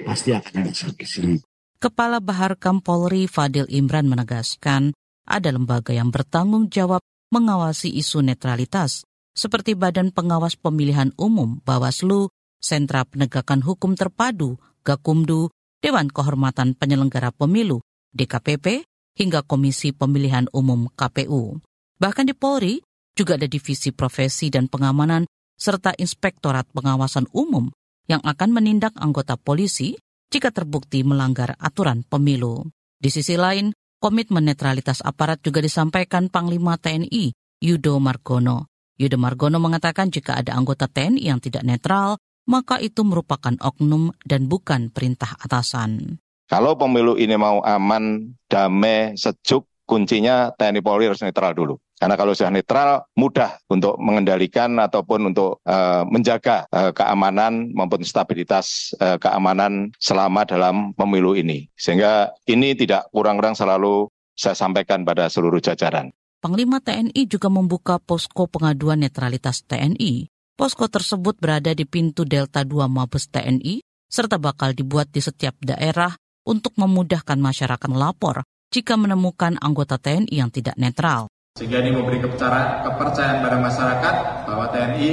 pasti 0.07 0.31
akan 0.31 0.55
ada 0.63 0.73
sanksi. 0.75 1.43
Kepala 1.83 2.23
Bahar 2.23 2.55
Kampolri 2.55 3.27
Fadil 3.27 3.67
Imran 3.67 4.07
menegaskan 4.07 4.95
ada 5.27 5.51
lembaga 5.51 5.91
yang 5.91 6.15
bertanggung 6.15 6.71
jawab 6.71 7.03
mengawasi 7.35 7.91
isu 7.99 8.23
netralitas 8.23 9.08
seperti 9.39 9.79
Badan 9.79 10.11
Pengawas 10.11 10.59
Pemilihan 10.59 11.15
Umum, 11.15 11.63
Bawaslu, 11.63 12.35
Sentra 12.59 13.07
Penegakan 13.07 13.63
Hukum 13.63 13.95
Terpadu, 13.95 14.59
Gakumdu, 14.83 15.55
Dewan 15.79 16.11
Kehormatan 16.11 16.75
Penyelenggara 16.75 17.31
Pemilu, 17.31 17.79
DKPP, 18.11 18.83
hingga 19.15 19.47
Komisi 19.47 19.95
Pemilihan 19.95 20.51
Umum 20.51 20.91
KPU. 20.91 21.63
Bahkan 22.03 22.27
di 22.27 22.35
Polri 22.35 22.83
juga 23.15 23.39
ada 23.39 23.47
divisi 23.47 23.95
profesi 23.95 24.51
dan 24.51 24.67
pengamanan 24.67 25.27
serta 25.55 25.95
Inspektorat 25.95 26.67
Pengawasan 26.75 27.31
Umum 27.31 27.71
yang 28.11 28.23
akan 28.23 28.51
menindak 28.51 28.95
anggota 28.99 29.39
polisi 29.39 29.99
jika 30.31 30.51
terbukti 30.55 31.03
melanggar 31.03 31.55
aturan 31.59 32.03
pemilu. 32.07 32.67
Di 32.99 33.11
sisi 33.11 33.35
lain, 33.35 33.75
komitmen 34.03 34.47
netralitas 34.47 35.03
aparat 35.03 35.43
juga 35.43 35.63
disampaikan 35.63 36.31
Panglima 36.31 36.79
TNI 36.79 37.35
Yudo 37.59 37.99
Margono. 37.99 38.68
Yudo 38.99 39.15
Margono 39.15 39.63
mengatakan 39.63 40.11
jika 40.11 40.35
ada 40.35 40.59
anggota 40.59 40.91
TNI 40.91 41.23
yang 41.23 41.39
tidak 41.39 41.63
netral, 41.63 42.19
maka 42.51 42.83
itu 42.83 43.07
merupakan 43.07 43.55
oknum 43.63 44.11
dan 44.27 44.51
bukan 44.51 44.91
perintah 44.91 45.39
atasan. 45.39 46.19
Kalau 46.51 46.75
pemilu 46.75 47.15
ini 47.15 47.39
mau 47.39 47.63
aman, 47.63 48.35
damai, 48.51 49.15
sejuk, 49.15 49.71
kuncinya 49.87 50.51
TNI 50.51 50.83
Polri 50.83 51.07
harus 51.07 51.23
netral 51.23 51.55
dulu. 51.55 51.79
Karena 51.99 52.15
kalau 52.15 52.35
sudah 52.35 52.51
netral, 52.51 53.07
mudah 53.19 53.59
untuk 53.71 53.99
mengendalikan 53.99 54.71
ataupun 54.79 55.35
untuk 55.35 55.59
uh, 55.67 56.07
menjaga 56.07 56.67
uh, 56.71 56.95
keamanan 56.95 57.75
maupun 57.75 58.03
stabilitas 58.07 58.95
uh, 59.03 59.19
keamanan 59.19 59.91
selama 59.99 60.47
dalam 60.47 60.95
pemilu 60.95 61.35
ini. 61.35 61.67
Sehingga 61.75 62.35
ini 62.47 62.79
tidak 62.79 63.11
kurang-kurang 63.11 63.59
selalu 63.59 64.07
saya 64.39 64.55
sampaikan 64.55 65.03
pada 65.03 65.27
seluruh 65.27 65.59
jajaran. 65.59 66.15
Panglima 66.39 66.79
TNI 66.79 67.27
juga 67.27 67.51
membuka 67.51 67.99
posko 67.99 68.47
pengaduan 68.47 69.03
netralitas 69.03 69.67
TNI. 69.67 70.31
Posko 70.55 70.87
tersebut 70.87 71.35
berada 71.35 71.75
di 71.75 71.83
pintu 71.83 72.23
Delta 72.23 72.63
2 72.63 72.87
Mabes 72.87 73.27
TNI, 73.27 73.83
serta 74.07 74.39
bakal 74.39 74.71
dibuat 74.71 75.11
di 75.11 75.19
setiap 75.19 75.59
daerah 75.59 76.15
untuk 76.47 76.79
memudahkan 76.79 77.35
masyarakat 77.43 77.91
melapor 77.91 78.47
jika 78.71 78.95
menemukan 78.95 79.59
anggota 79.59 79.99
TNI 79.99 80.31
yang 80.31 80.55
tidak 80.55 80.79
netral. 80.79 81.27
Sehingga 81.59 81.83
ini 81.83 81.91
memberi 81.91 82.23
kepercayaan 82.23 83.43
pada 83.43 83.59
masyarakat 83.59 84.15
bahwa 84.47 84.71
TNI 84.71 85.11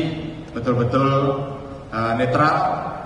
betul-betul 0.54 1.10
uh, 1.90 2.14
netral 2.22 2.56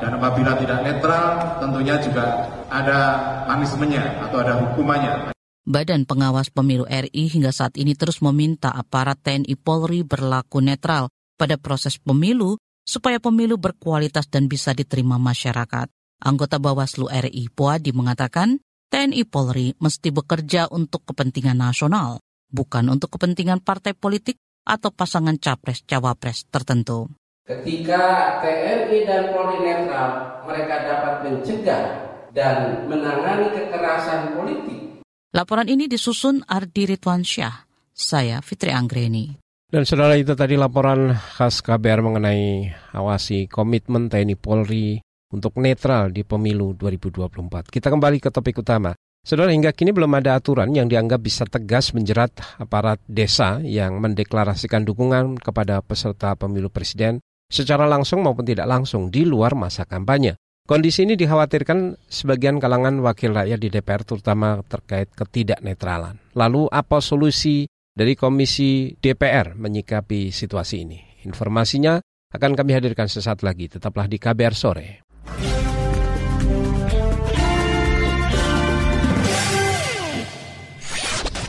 dan 0.03 0.19
apabila 0.19 0.59
tidak 0.59 0.83
netral 0.83 1.55
tentunya 1.63 1.95
juga 2.03 2.51
ada 2.67 2.99
punishment-nya 3.47 4.27
atau 4.27 4.43
ada 4.43 4.59
hukumannya. 4.59 5.38
Badan 5.69 6.09
Pengawas 6.09 6.49
Pemilu 6.49 6.89
RI 6.89 7.29
hingga 7.29 7.53
saat 7.53 7.77
ini 7.77 7.93
terus 7.93 8.25
meminta 8.25 8.73
aparat 8.73 9.21
TNI 9.21 9.53
Polri 9.53 10.01
berlaku 10.01 10.65
netral 10.65 11.13
pada 11.37 11.61
proses 11.61 12.01
pemilu 12.01 12.57
supaya 12.81 13.21
pemilu 13.21 13.61
berkualitas 13.61 14.25
dan 14.33 14.49
bisa 14.49 14.73
diterima 14.73 15.21
masyarakat. 15.21 15.85
Anggota 16.25 16.57
Bawaslu 16.57 17.05
RI 17.13 17.53
Puadi 17.53 17.93
mengatakan 17.93 18.57
TNI 18.89 19.21
Polri 19.29 19.77
mesti 19.77 20.09
bekerja 20.09 20.73
untuk 20.73 21.05
kepentingan 21.05 21.61
nasional, 21.61 22.17
bukan 22.49 22.89
untuk 22.89 23.13
kepentingan 23.21 23.61
partai 23.61 23.93
politik 23.93 24.41
atau 24.65 24.89
pasangan 24.89 25.37
capres-cawapres 25.37 26.49
tertentu. 26.49 27.13
Ketika 27.45 28.01
TNI 28.41 29.05
dan 29.05 29.37
Polri 29.37 29.61
netral, 29.61 30.41
mereka 30.49 30.75
dapat 30.81 31.13
mencegah 31.29 31.85
dan 32.33 32.89
menangani 32.89 33.53
kekerasan 33.53 34.33
politik 34.33 34.88
Laporan 35.29 35.69
ini 35.69 35.85
disusun 35.85 36.41
Ardi 36.41 36.89
Ridwansyah. 36.89 37.69
Saya 37.93 38.41
Fitri 38.41 38.73
Anggreni. 38.73 39.37
Dan 39.69 39.85
saudara 39.85 40.17
itu 40.17 40.33
tadi 40.33 40.57
laporan 40.57 41.13
khas 41.13 41.61
KBR 41.61 42.01
mengenai 42.01 42.73
awasi 42.97 43.45
komitmen 43.45 44.09
TNI 44.09 44.33
Polri 44.33 44.97
untuk 45.29 45.61
netral 45.61 46.09
di 46.09 46.25
pemilu 46.25 46.73
2024. 46.73 47.69
Kita 47.69 47.93
kembali 47.93 48.17
ke 48.17 48.33
topik 48.33 48.57
utama. 48.65 48.97
Saudara, 49.21 49.53
hingga 49.53 49.69
kini 49.69 49.93
belum 49.93 50.09
ada 50.17 50.33
aturan 50.33 50.73
yang 50.73 50.89
dianggap 50.89 51.21
bisa 51.21 51.45
tegas 51.45 51.93
menjerat 51.93 52.33
aparat 52.57 52.97
desa 53.05 53.61
yang 53.61 54.01
mendeklarasikan 54.01 54.81
dukungan 54.81 55.37
kepada 55.37 55.85
peserta 55.85 56.33
pemilu 56.33 56.73
presiden 56.73 57.21
secara 57.45 57.85
langsung 57.85 58.25
maupun 58.25 58.49
tidak 58.49 58.65
langsung 58.65 59.13
di 59.13 59.29
luar 59.29 59.53
masa 59.53 59.85
kampanye. 59.85 60.41
Kondisi 60.69 61.01
ini 61.01 61.17
dikhawatirkan 61.17 61.97
sebagian 62.05 62.61
kalangan 62.61 63.01
wakil 63.01 63.33
rakyat 63.33 63.57
di 63.57 63.73
DPR 63.73 64.05
terutama 64.05 64.61
terkait 64.69 65.09
ketidaknetralan. 65.17 66.21
Lalu 66.37 66.69
apa 66.69 67.01
solusi 67.01 67.65
dari 67.89 68.13
Komisi 68.13 68.93
DPR 68.93 69.57
menyikapi 69.57 70.29
situasi 70.29 70.85
ini? 70.85 71.25
Informasinya 71.25 71.97
akan 72.29 72.53
kami 72.53 72.77
hadirkan 72.77 73.09
sesaat 73.09 73.41
lagi. 73.41 73.65
Tetaplah 73.65 74.05
di 74.05 74.21
KBR 74.21 74.53
sore. 74.53 74.87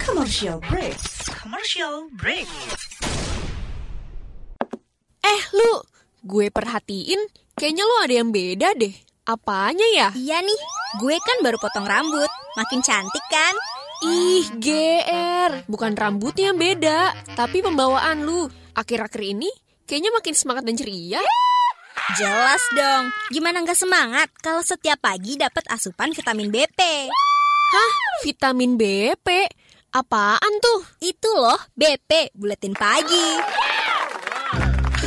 Commercial 0.01 0.65
break. 0.65 0.97
Commercial 1.29 2.09
break. 2.17 2.49
Eh, 5.21 5.43
lu, 5.53 5.85
gue 6.25 6.49
perhatiin 6.49 7.21
kayaknya 7.53 7.85
lu 7.85 7.97
ada 8.01 8.15
yang 8.17 8.33
beda 8.33 8.73
deh. 8.81 9.10
Apanya 9.29 9.85
ya? 9.93 10.09
Iya 10.17 10.41
nih, 10.41 10.61
gue 10.97 11.17
kan 11.21 11.39
baru 11.45 11.61
potong 11.61 11.85
rambut. 11.85 12.31
Makin 12.57 12.81
cantik 12.81 13.25
kan? 13.29 13.55
Ih, 14.01 14.49
GR. 14.57 15.69
Bukan 15.69 15.93
rambutnya 15.93 16.51
yang 16.51 16.59
beda, 16.59 17.13
tapi 17.37 17.61
pembawaan 17.61 18.25
lu. 18.25 18.49
Akhir-akhir 18.73 19.21
ini 19.21 19.51
kayaknya 19.85 20.11
makin 20.17 20.33
semangat 20.33 20.65
dan 20.65 20.77
ceria. 20.81 21.21
Jelas 22.17 22.65
dong. 22.73 23.13
Gimana 23.29 23.61
nggak 23.61 23.77
semangat 23.77 24.33
kalau 24.41 24.65
setiap 24.65 24.99
pagi 25.05 25.37
dapat 25.37 25.69
asupan 25.69 26.17
vitamin 26.17 26.49
BP? 26.49 26.81
Hah? 27.71 27.93
Vitamin 28.25 28.75
BP? 28.81 29.29
Apaan 29.91 30.55
tuh? 30.63 30.81
Itu 31.03 31.35
loh, 31.35 31.59
BP, 31.75 32.35
buletin 32.35 32.75
pagi. 32.79 33.60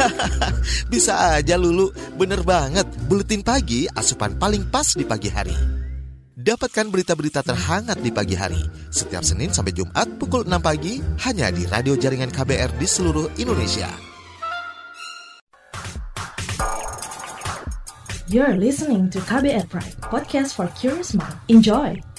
Bisa 0.92 1.38
aja 1.38 1.56
Lulu, 1.56 1.90
bener 2.18 2.42
banget. 2.42 2.86
Buletin 3.08 3.42
pagi 3.46 3.86
asupan 3.92 4.36
paling 4.38 4.68
pas 4.68 4.88
di 4.94 5.06
pagi 5.06 5.30
hari. 5.30 5.56
Dapatkan 6.34 6.90
berita-berita 6.90 7.46
terhangat 7.46 8.02
di 8.02 8.10
pagi 8.10 8.34
hari. 8.34 8.60
Setiap 8.90 9.22
Senin 9.22 9.54
sampai 9.54 9.72
Jumat 9.72 10.10
pukul 10.18 10.44
6 10.44 10.60
pagi 10.60 10.98
hanya 11.30 11.54
di 11.54 11.64
radio 11.70 11.94
jaringan 11.94 12.34
KBR 12.34 12.74
di 12.82 12.88
seluruh 12.90 13.30
Indonesia. 13.38 13.88
You're 18.34 18.58
listening 18.58 19.14
to 19.14 19.22
KBR 19.22 19.70
Pride, 19.70 19.94
podcast 20.02 20.58
for 20.58 20.66
curious 20.74 21.14
mind. 21.14 21.38
Enjoy! 21.54 22.13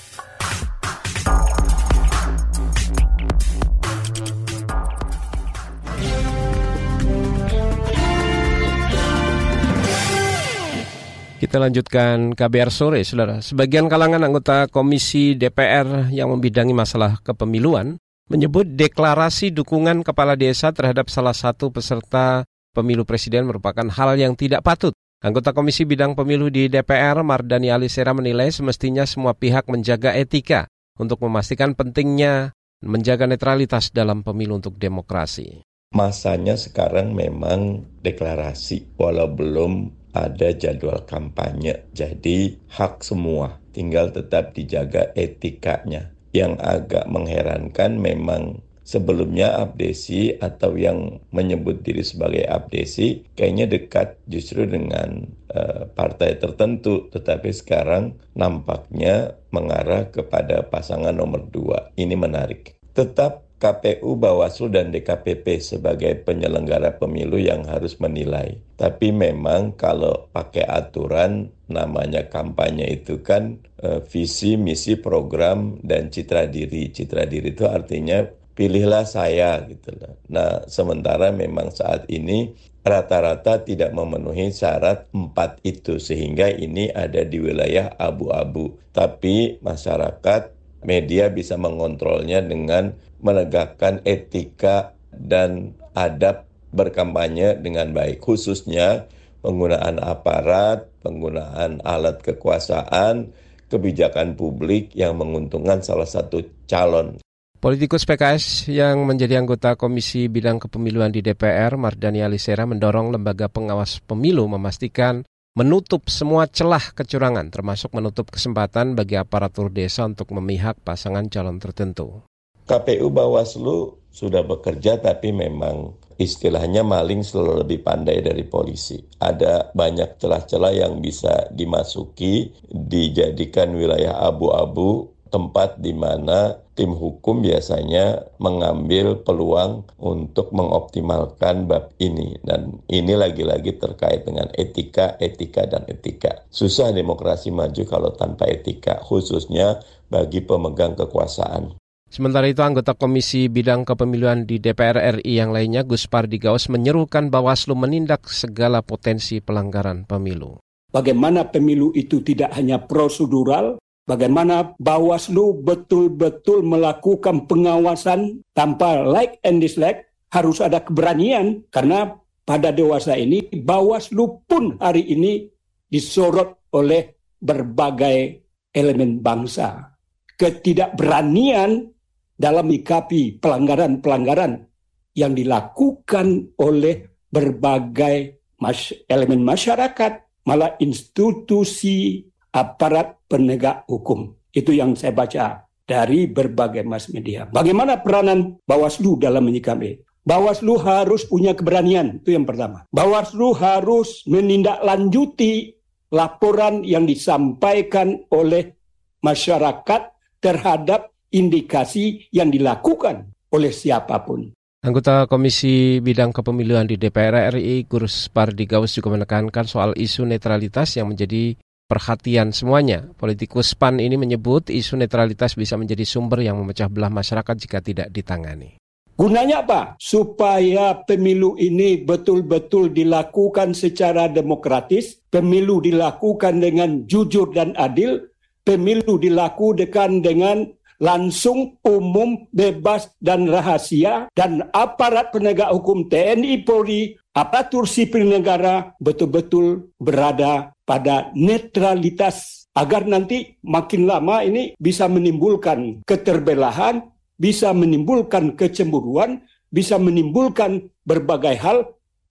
Kita 11.45 11.61
lanjutkan 11.61 12.33
KBR 12.33 12.73
sore, 12.73 13.05
saudara. 13.05 13.45
Sebagian 13.45 13.85
kalangan 13.85 14.25
anggota 14.25 14.65
Komisi 14.65 15.37
DPR 15.37 16.09
yang 16.09 16.33
membidangi 16.33 16.73
masalah 16.73 17.21
kepemiluan 17.21 18.01
menyebut 18.33 18.65
deklarasi 18.65 19.53
dukungan 19.53 20.01
kepala 20.09 20.41
desa 20.41 20.73
terhadap 20.73 21.13
salah 21.13 21.37
satu 21.37 21.69
peserta 21.69 22.49
pemilu 22.73 23.05
presiden 23.05 23.45
merupakan 23.45 23.85
hal 23.93 24.17
yang 24.17 24.33
tidak 24.33 24.65
patut. 24.65 24.97
Anggota 25.21 25.53
Komisi 25.53 25.85
Bidang 25.85 26.17
Pemilu 26.17 26.49
di 26.49 26.73
DPR, 26.73 27.21
Mardani 27.21 27.69
Alisera 27.69 28.17
menilai 28.17 28.49
semestinya 28.49 29.05
semua 29.05 29.37
pihak 29.37 29.69
menjaga 29.69 30.17
etika 30.17 30.65
untuk 30.97 31.21
memastikan 31.29 31.77
pentingnya 31.77 32.57
menjaga 32.81 33.29
netralitas 33.29 33.93
dalam 33.93 34.25
pemilu 34.25 34.65
untuk 34.65 34.81
demokrasi. 34.81 35.61
Masanya 35.93 36.57
sekarang 36.57 37.13
memang 37.13 37.85
deklarasi, 38.01 38.97
walau 38.97 39.29
belum 39.29 40.04
ada 40.15 40.55
jadwal 40.55 41.03
kampanye. 41.05 41.91
Jadi 41.91 42.63
hak 42.71 43.03
semua, 43.03 43.59
tinggal 43.75 44.15
tetap 44.15 44.55
dijaga 44.55 45.11
etikanya. 45.19 46.15
Yang 46.31 46.55
agak 46.63 47.05
mengherankan 47.11 47.99
memang 47.99 48.63
sebelumnya 48.85 49.57
abdesi 49.59 50.37
atau 50.37 50.77
yang 50.77 51.25
menyebut 51.33 51.81
diri 51.81 52.05
sebagai 52.05 52.45
abdesi 52.45 53.25
kayaknya 53.33 53.67
dekat 53.67 54.21
justru 54.29 54.69
dengan 54.69 55.25
uh, 55.51 55.89
partai 55.89 56.37
tertentu 56.37 57.09
tetapi 57.09 57.49
sekarang 57.49 58.21
nampaknya 58.37 59.41
mengarah 59.49 60.13
kepada 60.13 60.69
pasangan 60.69 61.17
nomor 61.17 61.49
dua 61.49 61.97
ini 61.97 62.13
menarik 62.13 62.77
tetap 62.93 63.44
KPU, 63.65 64.21
Bawaslu, 64.21 64.69
dan 64.69 64.93
DKPP 64.93 65.57
sebagai 65.65 66.13
penyelenggara 66.21 67.01
pemilu 67.01 67.41
yang 67.41 67.65
harus 67.65 67.97
menilai. 67.97 68.61
Tapi 68.77 69.09
memang 69.09 69.73
kalau 69.73 70.29
pakai 70.37 70.69
aturan 70.69 71.49
namanya 71.73 72.29
kampanye 72.29 73.01
itu 73.01 73.25
kan 73.25 73.57
e, 73.81 74.05
visi, 74.05 74.61
misi, 74.61 75.01
program, 75.01 75.81
dan 75.81 76.13
citra 76.13 76.45
diri. 76.45 76.93
Citra 76.93 77.25
diri 77.25 77.57
itu 77.57 77.65
artinya 77.65 78.29
pilihlah 78.53 79.09
saya 79.09 79.65
gitu 79.65 79.97
loh. 79.97 80.21
Nah, 80.29 80.69
sementara 80.69 81.33
memang 81.33 81.73
saat 81.73 82.05
ini 82.13 82.53
rata-rata 82.85 83.65
tidak 83.65 83.97
memenuhi 83.97 84.53
syarat 84.53 85.09
empat 85.11 85.65
itu 85.65 85.97
sehingga 85.97 86.53
ini 86.53 86.93
ada 86.93 87.25
di 87.25 87.41
wilayah 87.41 87.97
abu-abu. 87.97 88.77
Tapi 88.93 89.59
masyarakat 89.65 90.54
media 90.85 91.33
bisa 91.33 91.57
mengontrolnya 91.59 92.45
dengan 92.45 92.95
menegakkan 93.25 94.05
etika 94.05 94.93
dan 95.11 95.73
adab 95.97 96.45
berkampanye 96.75 97.57
dengan 97.59 97.95
baik, 97.95 98.21
khususnya 98.21 99.07
penggunaan 99.41 100.01
aparat, 100.03 100.91
penggunaan 101.01 101.81
alat 101.85 102.21
kekuasaan, 102.21 103.31
kebijakan 103.71 104.35
publik 104.35 104.93
yang 104.93 105.17
menguntungkan 105.17 105.81
salah 105.81 106.09
satu 106.09 106.43
calon. 106.69 107.21
Politikus 107.65 108.05
PKS 108.05 108.69
yang 108.69 109.09
menjadi 109.09 109.41
anggota 109.41 109.73
Komisi 109.73 110.29
Bidang 110.29 110.61
Kepemiluan 110.61 111.09
di 111.09 111.25
DPR, 111.25 111.81
Mardani 111.81 112.21
Alisera, 112.21 112.69
mendorong 112.69 113.17
lembaga 113.17 113.49
pengawas 113.49 114.05
pemilu 114.05 114.45
memastikan 114.45 115.25
menutup 115.55 116.11
semua 116.11 116.51
celah 116.51 116.83
kecurangan, 116.99 117.47
termasuk 117.47 117.95
menutup 117.95 118.27
kesempatan 118.35 118.99
bagi 118.99 119.15
aparatur 119.15 119.71
desa 119.71 120.03
untuk 120.03 120.35
memihak 120.35 120.83
pasangan 120.83 121.31
calon 121.31 121.63
tertentu. 121.63 122.27
KPU 122.67 123.15
Bawaslu 123.15 124.03
sudah 124.11 124.43
bekerja 124.43 124.99
tapi 124.99 125.31
memang 125.31 125.95
istilahnya 126.19 126.83
maling 126.83 127.23
selalu 127.23 127.63
lebih 127.63 127.87
pandai 127.87 128.19
dari 128.19 128.43
polisi. 128.43 128.99
Ada 129.23 129.71
banyak 129.71 130.19
celah-celah 130.19 130.75
yang 130.75 130.99
bisa 130.99 131.47
dimasuki, 131.55 132.51
dijadikan 132.67 133.79
wilayah 133.79 134.27
abu-abu, 134.27 135.14
tempat 135.35 135.83
di 135.83 135.91
mana 135.91 136.55
tim 136.79 136.95
hukum 136.95 137.43
biasanya 137.43 138.23
mengambil 138.39 139.19
peluang 139.19 139.83
untuk 139.99 140.55
mengoptimalkan 140.55 141.67
bab 141.67 141.91
ini. 141.99 142.39
Dan 142.47 142.79
ini 142.87 143.19
lagi-lagi 143.19 143.75
terkait 143.75 144.23
dengan 144.23 144.47
etika, 144.55 145.19
etika, 145.19 145.67
dan 145.67 145.83
etika. 145.91 146.47
Susah 146.55 146.95
demokrasi 146.95 147.51
maju 147.51 147.83
kalau 147.83 148.15
tanpa 148.15 148.47
etika, 148.47 149.03
khususnya 149.03 149.83
bagi 150.07 150.39
pemegang 150.39 150.95
kekuasaan. 150.95 151.75
Sementara 152.15 152.47
itu 152.47 152.63
anggota 152.63 152.95
Komisi 152.95 153.51
Bidang 153.51 153.83
Kepemiluan 153.83 154.47
di 154.47 154.63
DPR 154.63 155.19
RI 155.19 155.43
yang 155.43 155.51
lainnya 155.51 155.83
Gus 155.83 156.07
Pardigaus 156.07 156.71
menyerukan 156.71 157.27
Bawaslu 157.27 157.75
menindak 157.75 158.31
segala 158.31 158.87
potensi 158.87 159.43
pelanggaran 159.43 160.07
pemilu. 160.07 160.63
Bagaimana 160.95 161.51
pemilu 161.51 161.91
itu 161.91 162.23
tidak 162.23 162.55
hanya 162.55 162.79
prosedural, 162.79 163.83
bagaimana 164.05 164.77
Bawaslu 164.77 165.65
betul-betul 165.65 166.65
melakukan 166.65 167.49
pengawasan 167.49 168.45
tanpa 168.57 169.05
like 169.05 169.41
and 169.45 169.61
dislike, 169.61 170.09
harus 170.33 170.61
ada 170.61 170.83
keberanian 170.83 171.65
karena 171.73 172.17
pada 172.45 172.71
dewasa 172.71 173.17
ini 173.17 173.49
Bawaslu 173.53 174.45
pun 174.45 174.77
hari 174.81 175.05
ini 175.09 175.49
disorot 175.89 176.69
oleh 176.77 177.17
berbagai 177.41 178.45
elemen 178.75 179.21
bangsa. 179.21 179.95
Ketidakberanian 180.35 181.87
dalam 182.35 182.67
menyikapi 182.67 183.39
pelanggaran-pelanggaran 183.39 184.67
yang 185.15 185.33
dilakukan 185.33 186.59
oleh 186.59 187.15
berbagai 187.31 188.43
mas 188.59 188.91
elemen 189.07 189.47
masyarakat, 189.47 190.13
malah 190.43 190.75
institusi 190.83 192.27
aparat 192.55 193.19
penegak 193.27 193.83
hukum. 193.91 194.31
Itu 194.55 194.71
yang 194.71 194.95
saya 194.95 195.11
baca 195.11 195.67
dari 195.83 196.31
berbagai 196.31 196.87
mass 196.87 197.11
media. 197.11 197.51
Bagaimana 197.51 197.99
peranan 197.99 198.63
Bawaslu 198.63 199.19
dalam 199.19 199.43
menyikapi? 199.43 199.99
Bawaslu 200.25 200.81
harus 200.81 201.29
punya 201.29 201.53
keberanian, 201.53 202.25
itu 202.25 202.33
yang 202.33 202.49
pertama. 202.49 202.89
Bawaslu 202.89 203.53
harus 203.53 204.25
menindaklanjuti 204.25 205.77
laporan 206.15 206.81
yang 206.81 207.05
disampaikan 207.05 208.25
oleh 208.33 208.73
masyarakat 209.21 210.01
terhadap 210.41 211.13
indikasi 211.29 212.25
yang 212.33 212.49
dilakukan 212.49 213.37
oleh 213.53 213.69
siapa 213.75 214.23
pun. 214.25 214.55
Anggota 214.85 215.29
Komisi 215.29 216.01
Bidang 216.01 216.33
Kepemiluan 216.33 216.89
di 216.89 216.97
DPR 217.01 217.53
RI, 217.57 217.85
Gurus 217.89 218.29
Pardigaus 218.29 218.93
juga 218.97 219.13
menekankan 219.17 219.65
soal 219.65 219.97
isu 219.97 220.29
netralitas 220.29 220.97
yang 220.97 221.13
menjadi 221.13 221.57
perhatian 221.85 222.51
semuanya. 222.51 223.09
Politikus 223.17 223.77
PAN 223.77 224.01
ini 224.01 224.17
menyebut 224.17 224.73
isu 224.73 224.97
netralitas 224.99 225.55
bisa 225.55 225.77
menjadi 225.77 226.03
sumber 226.03 226.43
yang 226.43 226.59
memecah 226.61 226.89
belah 226.89 227.13
masyarakat 227.13 227.55
jika 227.61 227.79
tidak 227.85 228.09
ditangani. 228.11 228.81
Gunanya 229.15 229.63
apa? 229.63 229.95
Supaya 230.03 231.07
pemilu 231.07 231.55
ini 231.55 232.03
betul-betul 232.03 232.91
dilakukan 232.91 233.71
secara 233.71 234.27
demokratis, 234.27 235.23
pemilu 235.31 235.79
dilakukan 235.79 236.59
dengan 236.59 237.07
jujur 237.07 237.55
dan 237.55 237.79
adil, 237.79 238.27
pemilu 238.67 239.15
dilakukan 239.23 240.19
dengan 240.19 240.67
langsung, 240.99 241.79
umum, 241.87 242.51
bebas, 242.51 243.15
dan 243.23 243.47
rahasia, 243.47 244.27
dan 244.35 244.67
aparat 244.75 245.31
penegak 245.31 245.71
hukum 245.71 246.11
TNI 246.11 246.67
Polri, 246.67 247.15
aparatur 247.35 247.85
sipil 247.91 248.31
negara 248.31 248.95
betul-betul 249.03 249.91
berada 249.99 250.71
pada 250.87 251.35
netralitas 251.35 252.65
agar 252.79 253.05
nanti 253.05 253.59
makin 253.67 254.07
lama 254.07 254.41
ini 254.47 254.79
bisa 254.79 255.11
menimbulkan 255.11 256.07
keterbelahan, 256.07 257.03
bisa 257.35 257.75
menimbulkan 257.75 258.55
kecemburuan, 258.55 259.43
bisa 259.69 259.99
menimbulkan 259.99 260.89
berbagai 261.03 261.59
hal. 261.59 261.79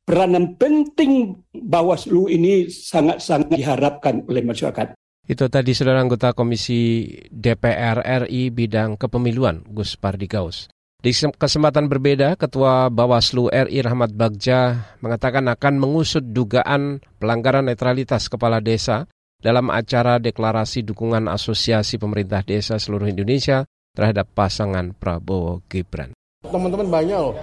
Peranan 0.04 0.60
penting 0.60 1.40
Bawaslu 1.56 2.28
ini 2.28 2.68
sangat-sangat 2.68 3.56
diharapkan 3.56 4.28
oleh 4.28 4.44
masyarakat. 4.44 5.00
Itu 5.24 5.48
tadi 5.48 5.72
saudara 5.72 6.04
anggota 6.04 6.36
Komisi 6.36 7.08
DPR 7.32 8.28
RI 8.28 8.52
bidang 8.52 9.00
kepemiluan 9.00 9.64
Gus 9.72 9.96
Pardigaus. 9.96 10.68
Di 11.04 11.12
kesempatan 11.12 11.92
berbeda, 11.92 12.40
Ketua 12.40 12.88
Bawaslu 12.88 13.52
RI 13.52 13.84
Rahmat 13.84 14.16
Bagja 14.16 14.88
mengatakan 15.04 15.44
akan 15.52 15.76
mengusut 15.76 16.24
dugaan 16.24 17.04
pelanggaran 17.20 17.68
netralitas 17.68 18.32
kepala 18.32 18.64
desa 18.64 19.12
dalam 19.44 19.68
acara 19.68 20.16
deklarasi 20.24 20.88
dukungan 20.88 21.28
Asosiasi 21.28 22.00
Pemerintah 22.00 22.40
Desa 22.48 22.80
seluruh 22.80 23.12
Indonesia 23.12 23.68
terhadap 23.92 24.32
pasangan 24.32 24.96
Prabowo 24.96 25.60
Gibran. 25.68 26.16
Teman-teman 26.48 26.88
banyak 26.88 27.20
loh, 27.20 27.36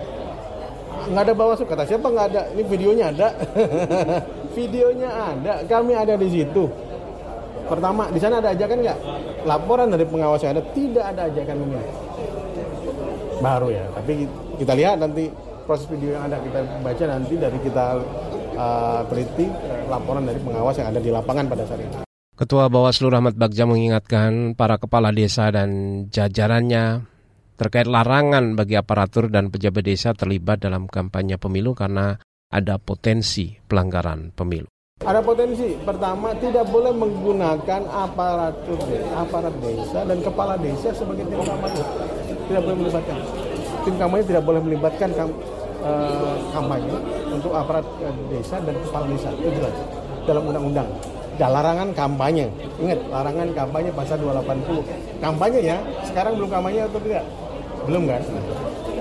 nggak 1.12 1.20
ada 1.28 1.34
Bawaslu 1.36 1.68
kata 1.68 1.84
siapa 1.84 2.08
nggak 2.08 2.26
ada, 2.32 2.42
ini 2.56 2.64
videonya 2.64 3.04
ada, 3.12 3.28
videonya 4.56 5.10
ada, 5.36 5.52
kami 5.68 5.92
ada 5.92 6.16
di 6.16 6.32
situ 6.32 6.64
Pertama, 7.70 8.10
di 8.10 8.18
sana 8.18 8.42
ada 8.42 8.50
ajakan 8.50 8.82
nggak? 8.82 8.98
Laporan 9.46 9.94
dari 9.94 10.02
pengawas 10.02 10.42
yang 10.42 10.58
ada 10.58 10.64
tidak 10.74 11.04
ada 11.06 11.30
ajakan 11.30 11.56
memilih. 11.62 11.94
Baru 13.40 13.72
ya, 13.72 13.88
tapi 13.96 14.28
kita 14.60 14.76
lihat 14.76 15.00
nanti 15.00 15.32
proses 15.64 15.88
video 15.88 16.12
yang 16.12 16.28
ada 16.28 16.36
kita 16.44 16.60
baca 16.84 17.04
nanti 17.08 17.34
dari 17.40 17.58
kita 17.64 17.84
uh, 18.54 19.00
teliti 19.08 19.48
uh, 19.48 19.88
laporan 19.88 20.28
dari 20.28 20.40
pengawas 20.44 20.76
yang 20.76 20.88
ada 20.92 21.00
di 21.00 21.08
lapangan 21.08 21.44
pada 21.48 21.64
saat 21.64 21.80
itu. 21.80 21.98
Ketua 22.36 22.72
Bawaslu 22.72 23.12
Rahmat 23.12 23.36
Bagja 23.36 23.68
mengingatkan 23.68 24.56
para 24.56 24.80
kepala 24.80 25.12
desa 25.12 25.52
dan 25.52 26.04
jajarannya 26.08 27.04
terkait 27.60 27.84
larangan 27.84 28.56
bagi 28.56 28.80
aparatur 28.80 29.28
dan 29.28 29.52
pejabat 29.52 29.84
desa 29.84 30.16
terlibat 30.16 30.64
dalam 30.64 30.88
kampanye 30.88 31.36
pemilu 31.36 31.76
karena 31.76 32.16
ada 32.48 32.80
potensi 32.80 33.52
pelanggaran 33.68 34.32
pemilu. 34.32 34.68
Ada 35.00 35.24
potensi. 35.24 35.80
Pertama, 35.80 36.36
tidak 36.36 36.68
boleh 36.68 36.92
menggunakan 36.92 37.88
aparatur 37.88 38.80
aparat 39.16 39.54
desa 39.64 40.04
dan 40.04 40.18
kepala 40.20 40.60
desa 40.60 40.92
sebagai 40.92 41.24
tim 41.24 41.40
kampanye. 41.40 41.84
Tidak 42.50 42.62
boleh 42.66 42.76
melibatkan. 42.82 43.18
Tim 43.86 43.94
kampanye 43.94 44.24
tidak 44.26 44.42
boleh 44.42 44.60
melibatkan 44.60 45.08
kam, 45.14 45.28
uh, 45.86 46.34
kampanye 46.50 46.98
untuk 47.30 47.54
aparat 47.54 47.86
desa 48.26 48.58
dan 48.58 48.74
kepala 48.74 49.06
desa. 49.06 49.30
Itu 49.38 49.48
jelas 49.54 49.74
dalam 50.26 50.42
undang-undang 50.50 50.90
ada 51.40 51.56
larangan 51.56 51.88
kampanye. 51.96 52.52
Ingat, 52.76 53.00
larangan 53.08 53.48
kampanye 53.56 53.88
pasal 53.96 54.20
280. 54.20 54.84
Kampanye 55.24 55.60
ya, 55.72 55.80
sekarang 56.04 56.36
belum 56.36 56.52
kampanye 56.52 56.84
atau 56.84 57.00
tidak? 57.00 57.24
Belum 57.88 58.04
kan? 58.04 58.20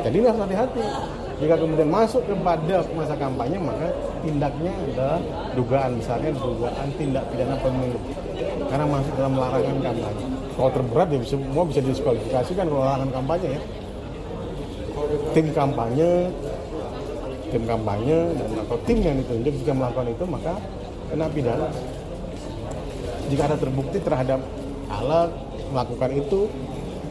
Jadi 0.07 0.15
ini 0.23 0.27
harus 0.31 0.39
hati-hati. 0.47 0.83
Jika 1.43 1.55
kemudian 1.59 1.91
masuk 1.91 2.23
kepada 2.23 2.79
masa 2.95 3.15
kampanye, 3.19 3.59
maka 3.59 3.91
tindaknya 4.23 4.71
adalah 4.71 5.19
dugaan, 5.51 5.99
misalnya 5.99 6.31
dugaan 6.39 6.87
tindak 6.95 7.27
pidana 7.27 7.59
pemilu. 7.59 7.99
Karena 8.71 8.85
masuk 8.87 9.13
dalam 9.19 9.33
larangan 9.35 9.77
kampanye. 9.83 10.25
Kalau 10.59 10.75
terberat 10.75 11.07
ya 11.07 11.23
semua 11.23 11.63
bisa 11.63 11.79
diskualifikasikan 11.79 12.67
kalau 12.67 12.83
larangan 12.83 13.15
kampanye 13.15 13.47
ya. 13.55 13.61
Tim 15.31 15.47
kampanye, 15.55 16.11
tim 17.47 17.63
kampanye 17.63 18.17
dan 18.35 18.49
atau 18.67 18.75
tim 18.83 18.99
yang 18.99 19.15
ditunjuk 19.23 19.55
jika 19.63 19.71
melakukan 19.71 20.11
itu 20.11 20.23
maka 20.27 20.59
kena 21.07 21.31
pidana. 21.31 21.67
Jika 23.31 23.41
ada 23.47 23.55
terbukti 23.55 24.03
terhadap 24.03 24.43
alat 24.91 25.31
melakukan 25.71 26.11
itu 26.19 26.51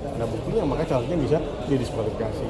ada 0.04 0.28
buktinya 0.28 0.62
maka 0.68 0.84
calegnya 0.84 1.16
bisa 1.16 1.38
didiskualifikasi. 1.72 2.46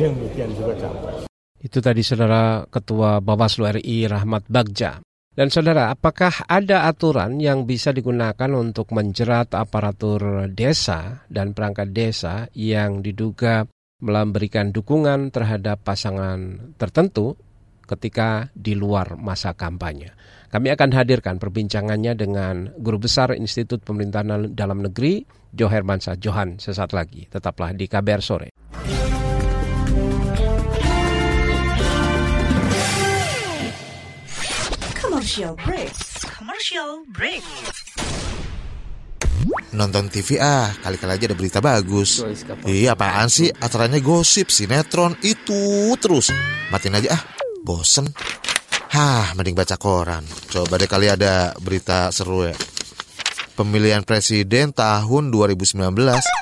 Dan 0.00 0.16
demikian 0.16 0.48
juga 0.56 0.80
capres. 0.80 1.28
Itu 1.60 1.84
tadi 1.84 2.00
saudara 2.00 2.64
ketua 2.72 3.20
Bawaslu 3.20 3.68
RI 3.68 4.08
Rahmat 4.08 4.48
Bagja 4.48 5.04
dan 5.36 5.52
saudara, 5.52 5.92
apakah 5.92 6.48
ada 6.48 6.88
aturan 6.88 7.36
yang 7.36 7.68
bisa 7.68 7.92
digunakan 7.92 8.48
untuk 8.56 8.88
menjerat 8.96 9.52
aparatur 9.52 10.48
desa 10.48 11.28
dan 11.28 11.52
perangkat 11.52 11.92
desa 11.92 12.48
yang 12.56 13.04
diduga 13.04 13.68
memberikan 14.00 14.72
dukungan 14.72 15.28
terhadap 15.28 15.84
pasangan 15.84 16.72
tertentu 16.80 17.36
ketika 17.84 18.48
di 18.56 18.72
luar 18.72 19.20
masa 19.20 19.52
kampanye? 19.52 20.16
Kami 20.48 20.72
akan 20.72 20.90
hadirkan 20.96 21.36
perbincangannya 21.36 22.16
dengan 22.16 22.72
Guru 22.80 23.04
Besar 23.04 23.36
Institut 23.36 23.84
Pemerintahan 23.84 24.56
Dalam 24.56 24.88
Negeri, 24.88 25.20
Jo 25.52 25.68
Hermansa 25.68 26.16
Johan, 26.16 26.56
sesaat 26.56 26.96
lagi. 26.96 27.28
Tetaplah 27.28 27.76
di 27.76 27.84
KBR 27.84 28.22
Sore. 28.24 28.48
Commercial 35.26 35.58
break. 35.58 35.90
Commercial 36.38 36.90
break. 37.10 37.42
Nonton 39.74 40.06
TV 40.06 40.38
ah, 40.38 40.70
kali-kali 40.70 41.18
aja 41.18 41.26
ada 41.26 41.34
berita 41.34 41.58
bagus. 41.58 42.22
Iya 42.62 42.94
apaan 42.94 43.26
sih? 43.26 43.50
Acaranya 43.50 43.98
gosip, 43.98 44.54
sinetron, 44.54 45.18
itu 45.26 45.90
terus. 45.98 46.30
Matiin 46.70 47.02
aja 47.02 47.18
ah, 47.18 47.22
bosen. 47.66 48.06
Hah, 48.94 49.34
mending 49.34 49.58
baca 49.58 49.74
koran. 49.74 50.22
Coba 50.46 50.78
deh 50.78 50.86
kali 50.86 51.10
ada 51.10 51.58
berita 51.58 52.06
seru 52.14 52.46
ya. 52.46 52.54
Pemilihan 53.58 54.06
presiden 54.06 54.70
tahun 54.70 55.34
2019. 55.34 55.74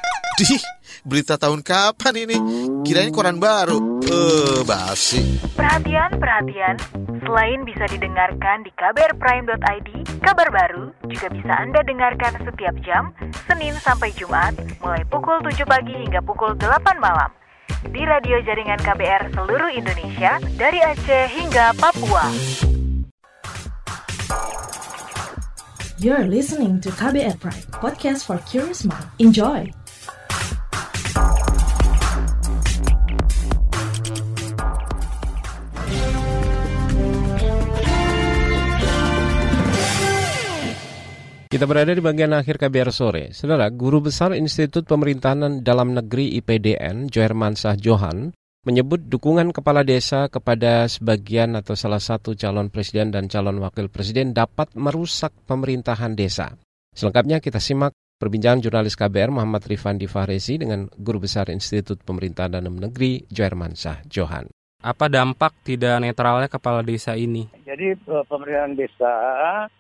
Di 0.44 0.60
berita 1.08 1.40
tahun 1.40 1.64
kapan 1.64 2.28
ini? 2.28 2.36
Kirain 2.84 3.08
koran 3.16 3.40
baru. 3.40 3.80
Eh, 4.04 4.12
uh, 4.12 4.60
basi. 4.68 5.40
Perhatian, 5.56 6.20
perhatian. 6.20 6.76
Selain 7.24 7.64
bisa 7.64 7.88
didengarkan 7.88 8.68
di 8.68 8.70
kbrprime.id, 8.76 9.88
kabar 10.20 10.48
baru 10.52 10.92
juga 11.08 11.32
bisa 11.32 11.56
Anda 11.56 11.80
dengarkan 11.80 12.36
setiap 12.44 12.76
jam, 12.84 13.16
Senin 13.48 13.72
sampai 13.80 14.12
Jumat, 14.12 14.52
mulai 14.84 15.08
pukul 15.08 15.40
7 15.40 15.64
pagi 15.64 15.96
hingga 16.04 16.20
pukul 16.20 16.52
8 16.60 17.00
malam 17.00 17.32
di 17.88 18.04
radio 18.04 18.40
jaringan 18.44 18.80
KBR 18.80 19.32
seluruh 19.32 19.72
Indonesia 19.72 20.36
dari 20.56 20.80
Aceh 20.84 21.28
hingga 21.32 21.72
Papua. 21.80 22.28
You're 25.96 26.28
listening 26.28 26.84
to 26.84 26.92
KBR 26.92 27.40
Pride, 27.40 27.68
podcast 27.72 28.28
for 28.28 28.36
curious 28.44 28.84
mind. 28.84 29.08
Enjoy! 29.16 29.83
Kita 41.54 41.70
berada 41.70 41.94
di 41.94 42.02
bagian 42.02 42.34
akhir 42.34 42.58
KBR 42.58 42.90
sore. 42.90 43.24
Saudara, 43.30 43.70
Guru 43.70 44.10
Besar 44.10 44.34
Institut 44.34 44.90
Pemerintahan 44.90 45.62
Dalam 45.62 45.94
Negeri 45.94 46.34
IPDN, 46.42 47.06
Joherman 47.06 47.54
Sah 47.54 47.78
Johan, 47.78 48.34
menyebut 48.66 49.06
dukungan 49.06 49.54
kepala 49.54 49.86
desa 49.86 50.26
kepada 50.26 50.82
sebagian 50.90 51.54
atau 51.54 51.78
salah 51.78 52.02
satu 52.02 52.34
calon 52.34 52.74
presiden 52.74 53.14
dan 53.14 53.30
calon 53.30 53.62
wakil 53.62 53.86
presiden 53.86 54.34
dapat 54.34 54.74
merusak 54.74 55.30
pemerintahan 55.46 56.18
desa. 56.18 56.58
Selengkapnya 56.90 57.38
kita 57.38 57.62
simak 57.62 57.94
perbincangan 58.18 58.58
jurnalis 58.58 58.98
KBR 58.98 59.30
Muhammad 59.30 59.62
Rifandi 59.62 60.10
Fahrezi 60.10 60.58
dengan 60.58 60.90
Guru 60.90 61.22
Besar 61.22 61.54
Institut 61.54 62.02
Pemerintahan 62.02 62.58
Dalam 62.58 62.82
Negeri, 62.82 63.30
Joherman 63.30 63.78
Sah 63.78 64.02
Johan. 64.10 64.50
Apa 64.84 65.08
dampak 65.08 65.56
tidak 65.64 65.96
netralnya 65.96 66.44
kepala 66.44 66.84
desa 66.84 67.16
ini? 67.16 67.48
Jadi 67.64 67.96
eh, 67.96 68.24
pemerintahan 68.28 68.76
desa 68.76 69.12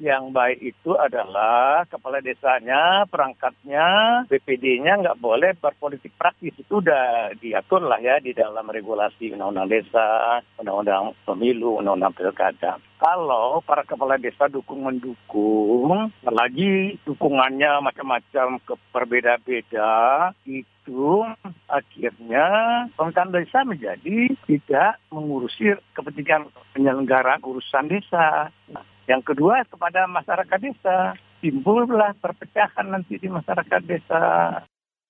yang 0.00 0.32
baik 0.32 0.64
itu 0.64 0.96
adalah 0.96 1.84
kepala 1.84 2.24
desanya, 2.24 3.04
perangkatnya, 3.12 3.84
BPD-nya 4.32 5.04
nggak 5.04 5.20
boleh 5.20 5.52
berpolitik 5.60 6.16
praktis. 6.16 6.56
Itu 6.56 6.80
udah 6.80 7.36
diatur 7.36 7.84
lah 7.84 8.00
ya 8.00 8.16
di 8.16 8.32
dalam 8.32 8.64
regulasi 8.64 9.36
undang-undang 9.36 9.68
desa, 9.68 10.40
undang-undang 10.56 11.12
pemilu, 11.28 11.84
undang-undang 11.84 12.16
pilkada. 12.16 12.80
Kalau 12.94 13.58
para 13.66 13.82
kepala 13.82 14.14
desa 14.16 14.46
dukung 14.46 14.86
mendukung, 14.86 16.14
lagi 16.22 16.94
dukungannya 17.02 17.82
macam-macam 17.82 18.62
ke 18.62 18.74
berbeda-beda, 18.94 20.30
itu 20.46 21.26
akhirnya 21.66 22.46
pemerintahan 22.94 23.34
desa 23.34 23.58
menjadi 23.66 24.32
tidak 24.46 25.02
mengurusi 25.10 25.74
kepentingan 25.92 26.48
penyelenggaraan 26.72 27.42
urusan 27.42 27.90
desa. 27.90 28.48
Yang 29.04 29.34
kedua 29.34 29.66
kepada 29.68 30.08
masyarakat 30.08 30.58
desa, 30.62 31.18
timbullah 31.44 32.16
perpecahan 32.22 32.88
nanti 32.88 33.20
di 33.20 33.28
masyarakat 33.28 33.80
desa. 33.84 34.22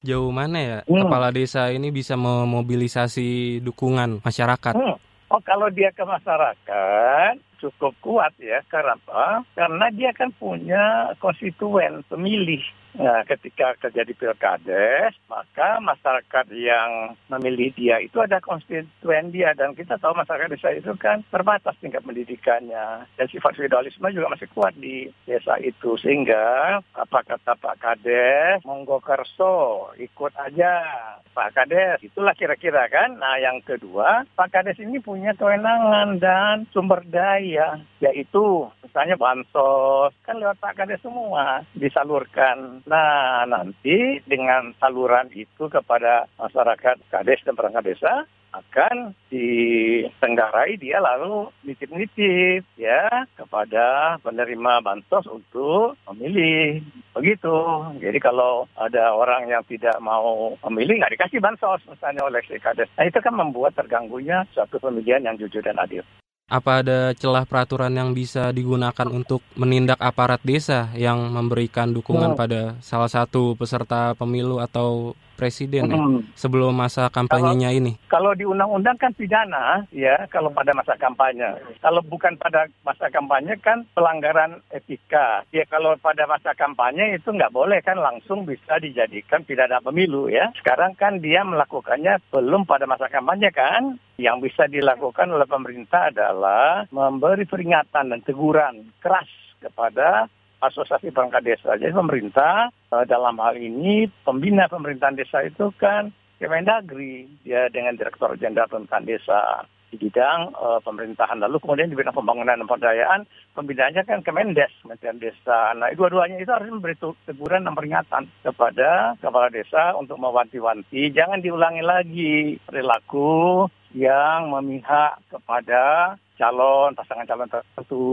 Jauh 0.04 0.28
mana 0.34 0.58
ya 0.60 0.78
hmm. 0.84 1.08
kepala 1.08 1.32
desa 1.32 1.72
ini 1.72 1.88
bisa 1.88 2.18
memobilisasi 2.18 3.60
dukungan 3.64 4.20
masyarakat? 4.20 4.76
Hmm. 4.76 5.00
Oh 5.32 5.40
kalau 5.40 5.72
dia 5.72 5.88
ke 5.94 6.04
masyarakat 6.04 7.40
cukup 7.64 7.96
kuat 8.04 8.36
ya. 8.36 8.60
Kenapa? 8.68 9.48
Karena 9.56 9.88
dia 9.88 10.12
kan 10.12 10.28
punya 10.36 11.16
konstituen 11.16 12.04
pemilih 12.04 12.60
Nah, 12.94 13.26
ketika 13.26 13.74
terjadi 13.82 14.14
pilkades, 14.14 15.18
maka 15.26 15.82
masyarakat 15.82 16.46
yang 16.54 17.18
memilih 17.26 17.74
dia 17.74 17.98
itu 17.98 18.22
ada 18.22 18.38
konstituen 18.38 19.34
dia 19.34 19.50
dan 19.58 19.74
kita 19.74 19.98
tahu 19.98 20.14
masyarakat 20.14 20.46
desa 20.54 20.70
itu 20.70 20.94
kan 20.94 21.26
terbatas 21.26 21.74
tingkat 21.82 22.06
pendidikannya 22.06 23.02
dan 23.18 23.26
sifat 23.26 23.58
feudalisme 23.58 24.06
juga 24.14 24.30
masih 24.30 24.46
kuat 24.54 24.78
di 24.78 25.10
desa 25.26 25.58
itu 25.58 25.98
sehingga 25.98 26.78
apa 26.94 27.18
kata 27.26 27.58
Pak 27.58 27.82
Kades, 27.82 28.62
monggo 28.62 29.02
kerso 29.02 29.90
ikut 29.98 30.30
aja 30.38 30.86
Pak 31.34 31.50
Kades 31.50 31.98
itulah 32.06 32.38
kira-kira 32.38 32.86
kan. 32.86 33.18
Nah, 33.18 33.42
yang 33.42 33.58
kedua 33.66 34.22
Pak 34.38 34.54
Kades 34.54 34.78
ini 34.78 35.02
punya 35.02 35.34
kewenangan 35.34 36.22
dan 36.22 36.70
sumber 36.70 37.02
daya 37.10 37.53
yaitu 38.00 38.68
misalnya 38.84 39.18
bansos 39.18 40.12
kan 40.22 40.38
lewat 40.38 40.58
Pak 40.60 40.74
Kades 40.78 41.00
semua 41.02 41.62
disalurkan 41.74 42.84
Nah, 42.84 43.48
nanti 43.48 44.20
dengan 44.28 44.76
saluran 44.76 45.32
itu 45.32 45.66
kepada 45.72 46.28
masyarakat 46.36 47.00
kades 47.08 47.40
dan 47.44 47.56
perangkat 47.56 47.96
desa 47.96 48.28
akan 48.54 49.18
ditenggarai 49.34 50.78
dia 50.78 51.02
lalu 51.02 51.50
nitip-nitip 51.66 52.62
ya 52.78 53.26
kepada 53.34 54.14
penerima 54.22 54.78
bansos 54.78 55.26
untuk 55.26 55.98
memilih 56.06 56.86
begitu. 57.18 57.56
Jadi 57.98 58.18
kalau 58.22 58.70
ada 58.78 59.10
orang 59.10 59.50
yang 59.50 59.66
tidak 59.66 59.98
mau 59.98 60.54
memilih 60.70 61.02
nggak 61.02 61.18
dikasih 61.18 61.42
bansos 61.42 61.82
misalnya 61.90 62.22
oleh 62.22 62.38
si 62.46 62.54
kades. 62.62 62.86
Nah 62.94 63.10
itu 63.10 63.18
kan 63.18 63.34
membuat 63.34 63.74
terganggunya 63.74 64.46
suatu 64.54 64.78
pemilihan 64.78 65.26
yang 65.26 65.34
jujur 65.34 65.64
dan 65.64 65.80
adil. 65.82 66.06
Apa 66.54 66.86
ada 66.86 66.98
celah 67.18 67.42
peraturan 67.42 67.90
yang 67.90 68.14
bisa 68.14 68.54
digunakan 68.54 69.10
untuk 69.10 69.42
menindak 69.58 69.98
aparat 69.98 70.38
desa 70.46 70.94
yang 70.94 71.34
memberikan 71.34 71.90
dukungan 71.90 72.32
Oh. 72.34 72.38
pada 72.38 72.78
salah 72.78 73.10
satu 73.10 73.58
peserta 73.58 74.14
pemilu 74.14 74.62
atau 74.62 75.18
presiden 75.34 75.90
ya, 75.90 75.98
Hmm. 75.98 76.22
sebelum 76.38 76.72
masa 76.72 77.10
kampanyenya 77.10 77.74
ini? 77.74 77.98
Kalau 78.08 78.32
di 78.32 78.46
undang-undang 78.46 78.96
kan 78.96 79.12
pidana 79.12 79.84
ya 79.90 80.24
kalau 80.30 80.54
pada 80.54 80.72
masa 80.72 80.94
kampanye. 80.96 81.58
Kalau 81.82 82.00
bukan 82.06 82.38
pada 82.38 82.70
masa 82.86 83.10
kampanye 83.10 83.58
kan 83.58 83.84
pelanggaran 83.92 84.62
etika. 84.70 85.42
Ya 85.50 85.66
kalau 85.66 85.98
pada 85.98 86.24
masa 86.24 86.54
kampanye 86.54 87.18
itu 87.18 87.28
nggak 87.28 87.52
boleh 87.52 87.82
kan 87.82 87.98
langsung 87.98 88.46
bisa 88.46 88.78
dijadikan 88.78 89.42
pidana 89.42 89.82
pemilu 89.82 90.30
ya. 90.30 90.54
Sekarang 90.56 90.94
kan 90.94 91.18
dia 91.18 91.42
melakukannya 91.42 92.22
belum 92.32 92.64
pada 92.64 92.86
masa 92.86 93.10
kampanye 93.10 93.50
kan. 93.50 93.98
Yang 94.14 94.50
bisa 94.50 94.70
dilakukan 94.70 95.26
oleh 95.26 95.44
pemerintah 95.44 96.14
adalah 96.14 96.86
memberi 96.94 97.42
peringatan 97.50 98.14
dan 98.14 98.20
teguran 98.22 98.94
keras 99.02 99.26
kepada 99.58 100.30
asosiasi 100.70 101.12
perangkat 101.12 101.44
desa. 101.44 101.76
Jadi 101.76 101.92
pemerintah 101.92 102.72
eh, 102.92 103.04
dalam 103.04 103.36
hal 103.40 103.56
ini 103.56 104.08
pembina 104.24 104.68
pemerintahan 104.68 105.18
desa 105.18 105.44
itu 105.44 105.70
kan 105.76 106.10
Kemendagri 106.34 107.30
dia 107.46 107.70
dengan 107.70 107.94
Direktur 107.94 108.34
Jenderal 108.36 108.68
Pemerintahan 108.68 109.06
Desa 109.06 109.64
di 109.94 110.10
bidang 110.10 110.50
eh, 110.50 110.80
pemerintahan 110.82 111.38
lalu 111.38 111.62
kemudian 111.62 111.86
di 111.86 111.94
bidang 111.94 112.12
pembangunan 112.12 112.58
dan 112.58 112.66
pemberdayaan 112.66 113.20
pembinaannya 113.54 114.02
kan 114.02 114.20
Kemendes 114.26 114.74
Kementerian 114.82 115.22
Desa. 115.22 115.72
Nah 115.78 115.94
dua-duanya 115.94 116.42
itu 116.42 116.50
harus 116.50 116.68
memberi 116.68 116.98
teguran 116.98 117.62
dan 117.62 117.78
peringatan 117.78 118.22
kepada 118.42 119.14
kepala 119.22 119.48
desa 119.54 119.94
untuk 119.94 120.18
mewanti-wanti 120.18 121.14
jangan 121.14 121.38
diulangi 121.38 121.82
lagi 121.86 122.34
perilaku 122.66 123.70
yang 123.94 124.50
memihak 124.50 125.22
kepada 125.30 126.18
calon 126.34 126.94
pasangan 126.98 127.26
calon 127.26 127.50
tertentu 127.50 128.04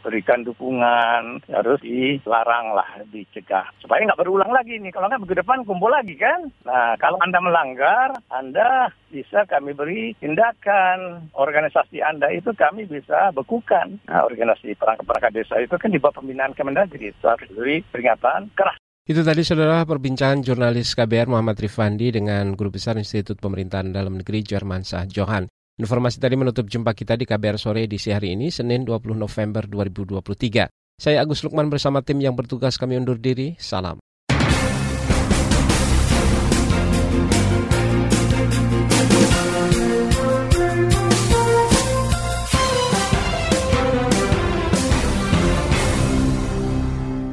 berikan 0.00 0.42
dukungan 0.42 1.44
harus 1.48 1.80
dilarang 1.84 2.72
lah 2.76 2.88
dicegah. 3.08 3.68
Supaya 3.80 4.04
nggak 4.08 4.20
berulang 4.20 4.50
lagi 4.50 4.80
nih 4.80 4.92
kalau 4.92 5.08
nggak 5.08 5.20
minggu 5.20 5.36
depan 5.38 5.64
kumpul 5.68 5.92
lagi 5.92 6.16
kan? 6.16 6.48
Nah 6.64 6.96
kalau 6.96 7.20
anda 7.20 7.38
melanggar 7.38 8.16
anda 8.32 8.92
bisa 9.12 9.44
kami 9.44 9.76
beri 9.76 10.16
tindakan. 10.16 11.28
Organisasi 11.36 12.00
anda 12.00 12.32
itu 12.32 12.50
kami 12.56 12.88
bisa 12.88 13.28
bekukan. 13.36 14.00
Nah, 14.08 14.24
organisasi 14.24 14.72
perangkat-perangkat 14.80 15.32
desa 15.36 15.60
itu 15.60 15.76
kan 15.76 15.92
di 15.92 16.00
bawah 16.00 16.24
pembinaan 16.24 16.56
Kemendagri 16.56 17.12
itu 17.12 17.24
harus 17.28 17.44
diberi 17.52 17.84
peringatan 17.92 18.48
keras. 18.56 18.80
Itu 19.02 19.26
tadi 19.26 19.42
saudara 19.42 19.82
perbincangan 19.82 20.46
jurnalis 20.46 20.94
KBR 20.94 21.26
Muhammad 21.26 21.58
Rifandi 21.58 22.14
dengan 22.14 22.54
Guru 22.54 22.70
Besar 22.70 22.94
Institut 22.96 23.42
Pemerintahan 23.42 23.90
Dalam 23.90 24.14
Negeri 24.14 24.46
Jermansyah 24.46 25.10
Johan. 25.10 25.50
Informasi 25.82 26.22
tadi 26.22 26.38
menutup 26.38 26.70
jumpa 26.70 26.94
kita 26.94 27.18
di 27.18 27.26
KBR 27.26 27.58
sore 27.58 27.90
edisi 27.90 28.14
hari 28.14 28.38
ini, 28.38 28.54
Senin 28.54 28.86
20 28.86 29.18
November 29.18 29.66
2023. 29.66 30.70
Saya 30.94 31.18
Agus 31.18 31.42
Lukman 31.42 31.66
bersama 31.66 32.06
tim 32.06 32.22
yang 32.22 32.38
bertugas 32.38 32.78
kami 32.78 32.94
undur 32.94 33.18
diri. 33.18 33.58
Salam. 33.58 33.98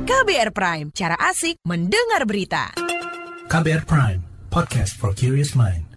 KBR 0.09 0.49
Prime, 0.49 0.87
cara 0.97 1.13
asik 1.21 1.61
mendengar 1.69 2.25
berita. 2.25 2.73
KBR 3.45 3.85
Prime, 3.85 4.25
podcast 4.49 4.97
for 4.97 5.13
curious 5.13 5.53
mind. 5.53 5.88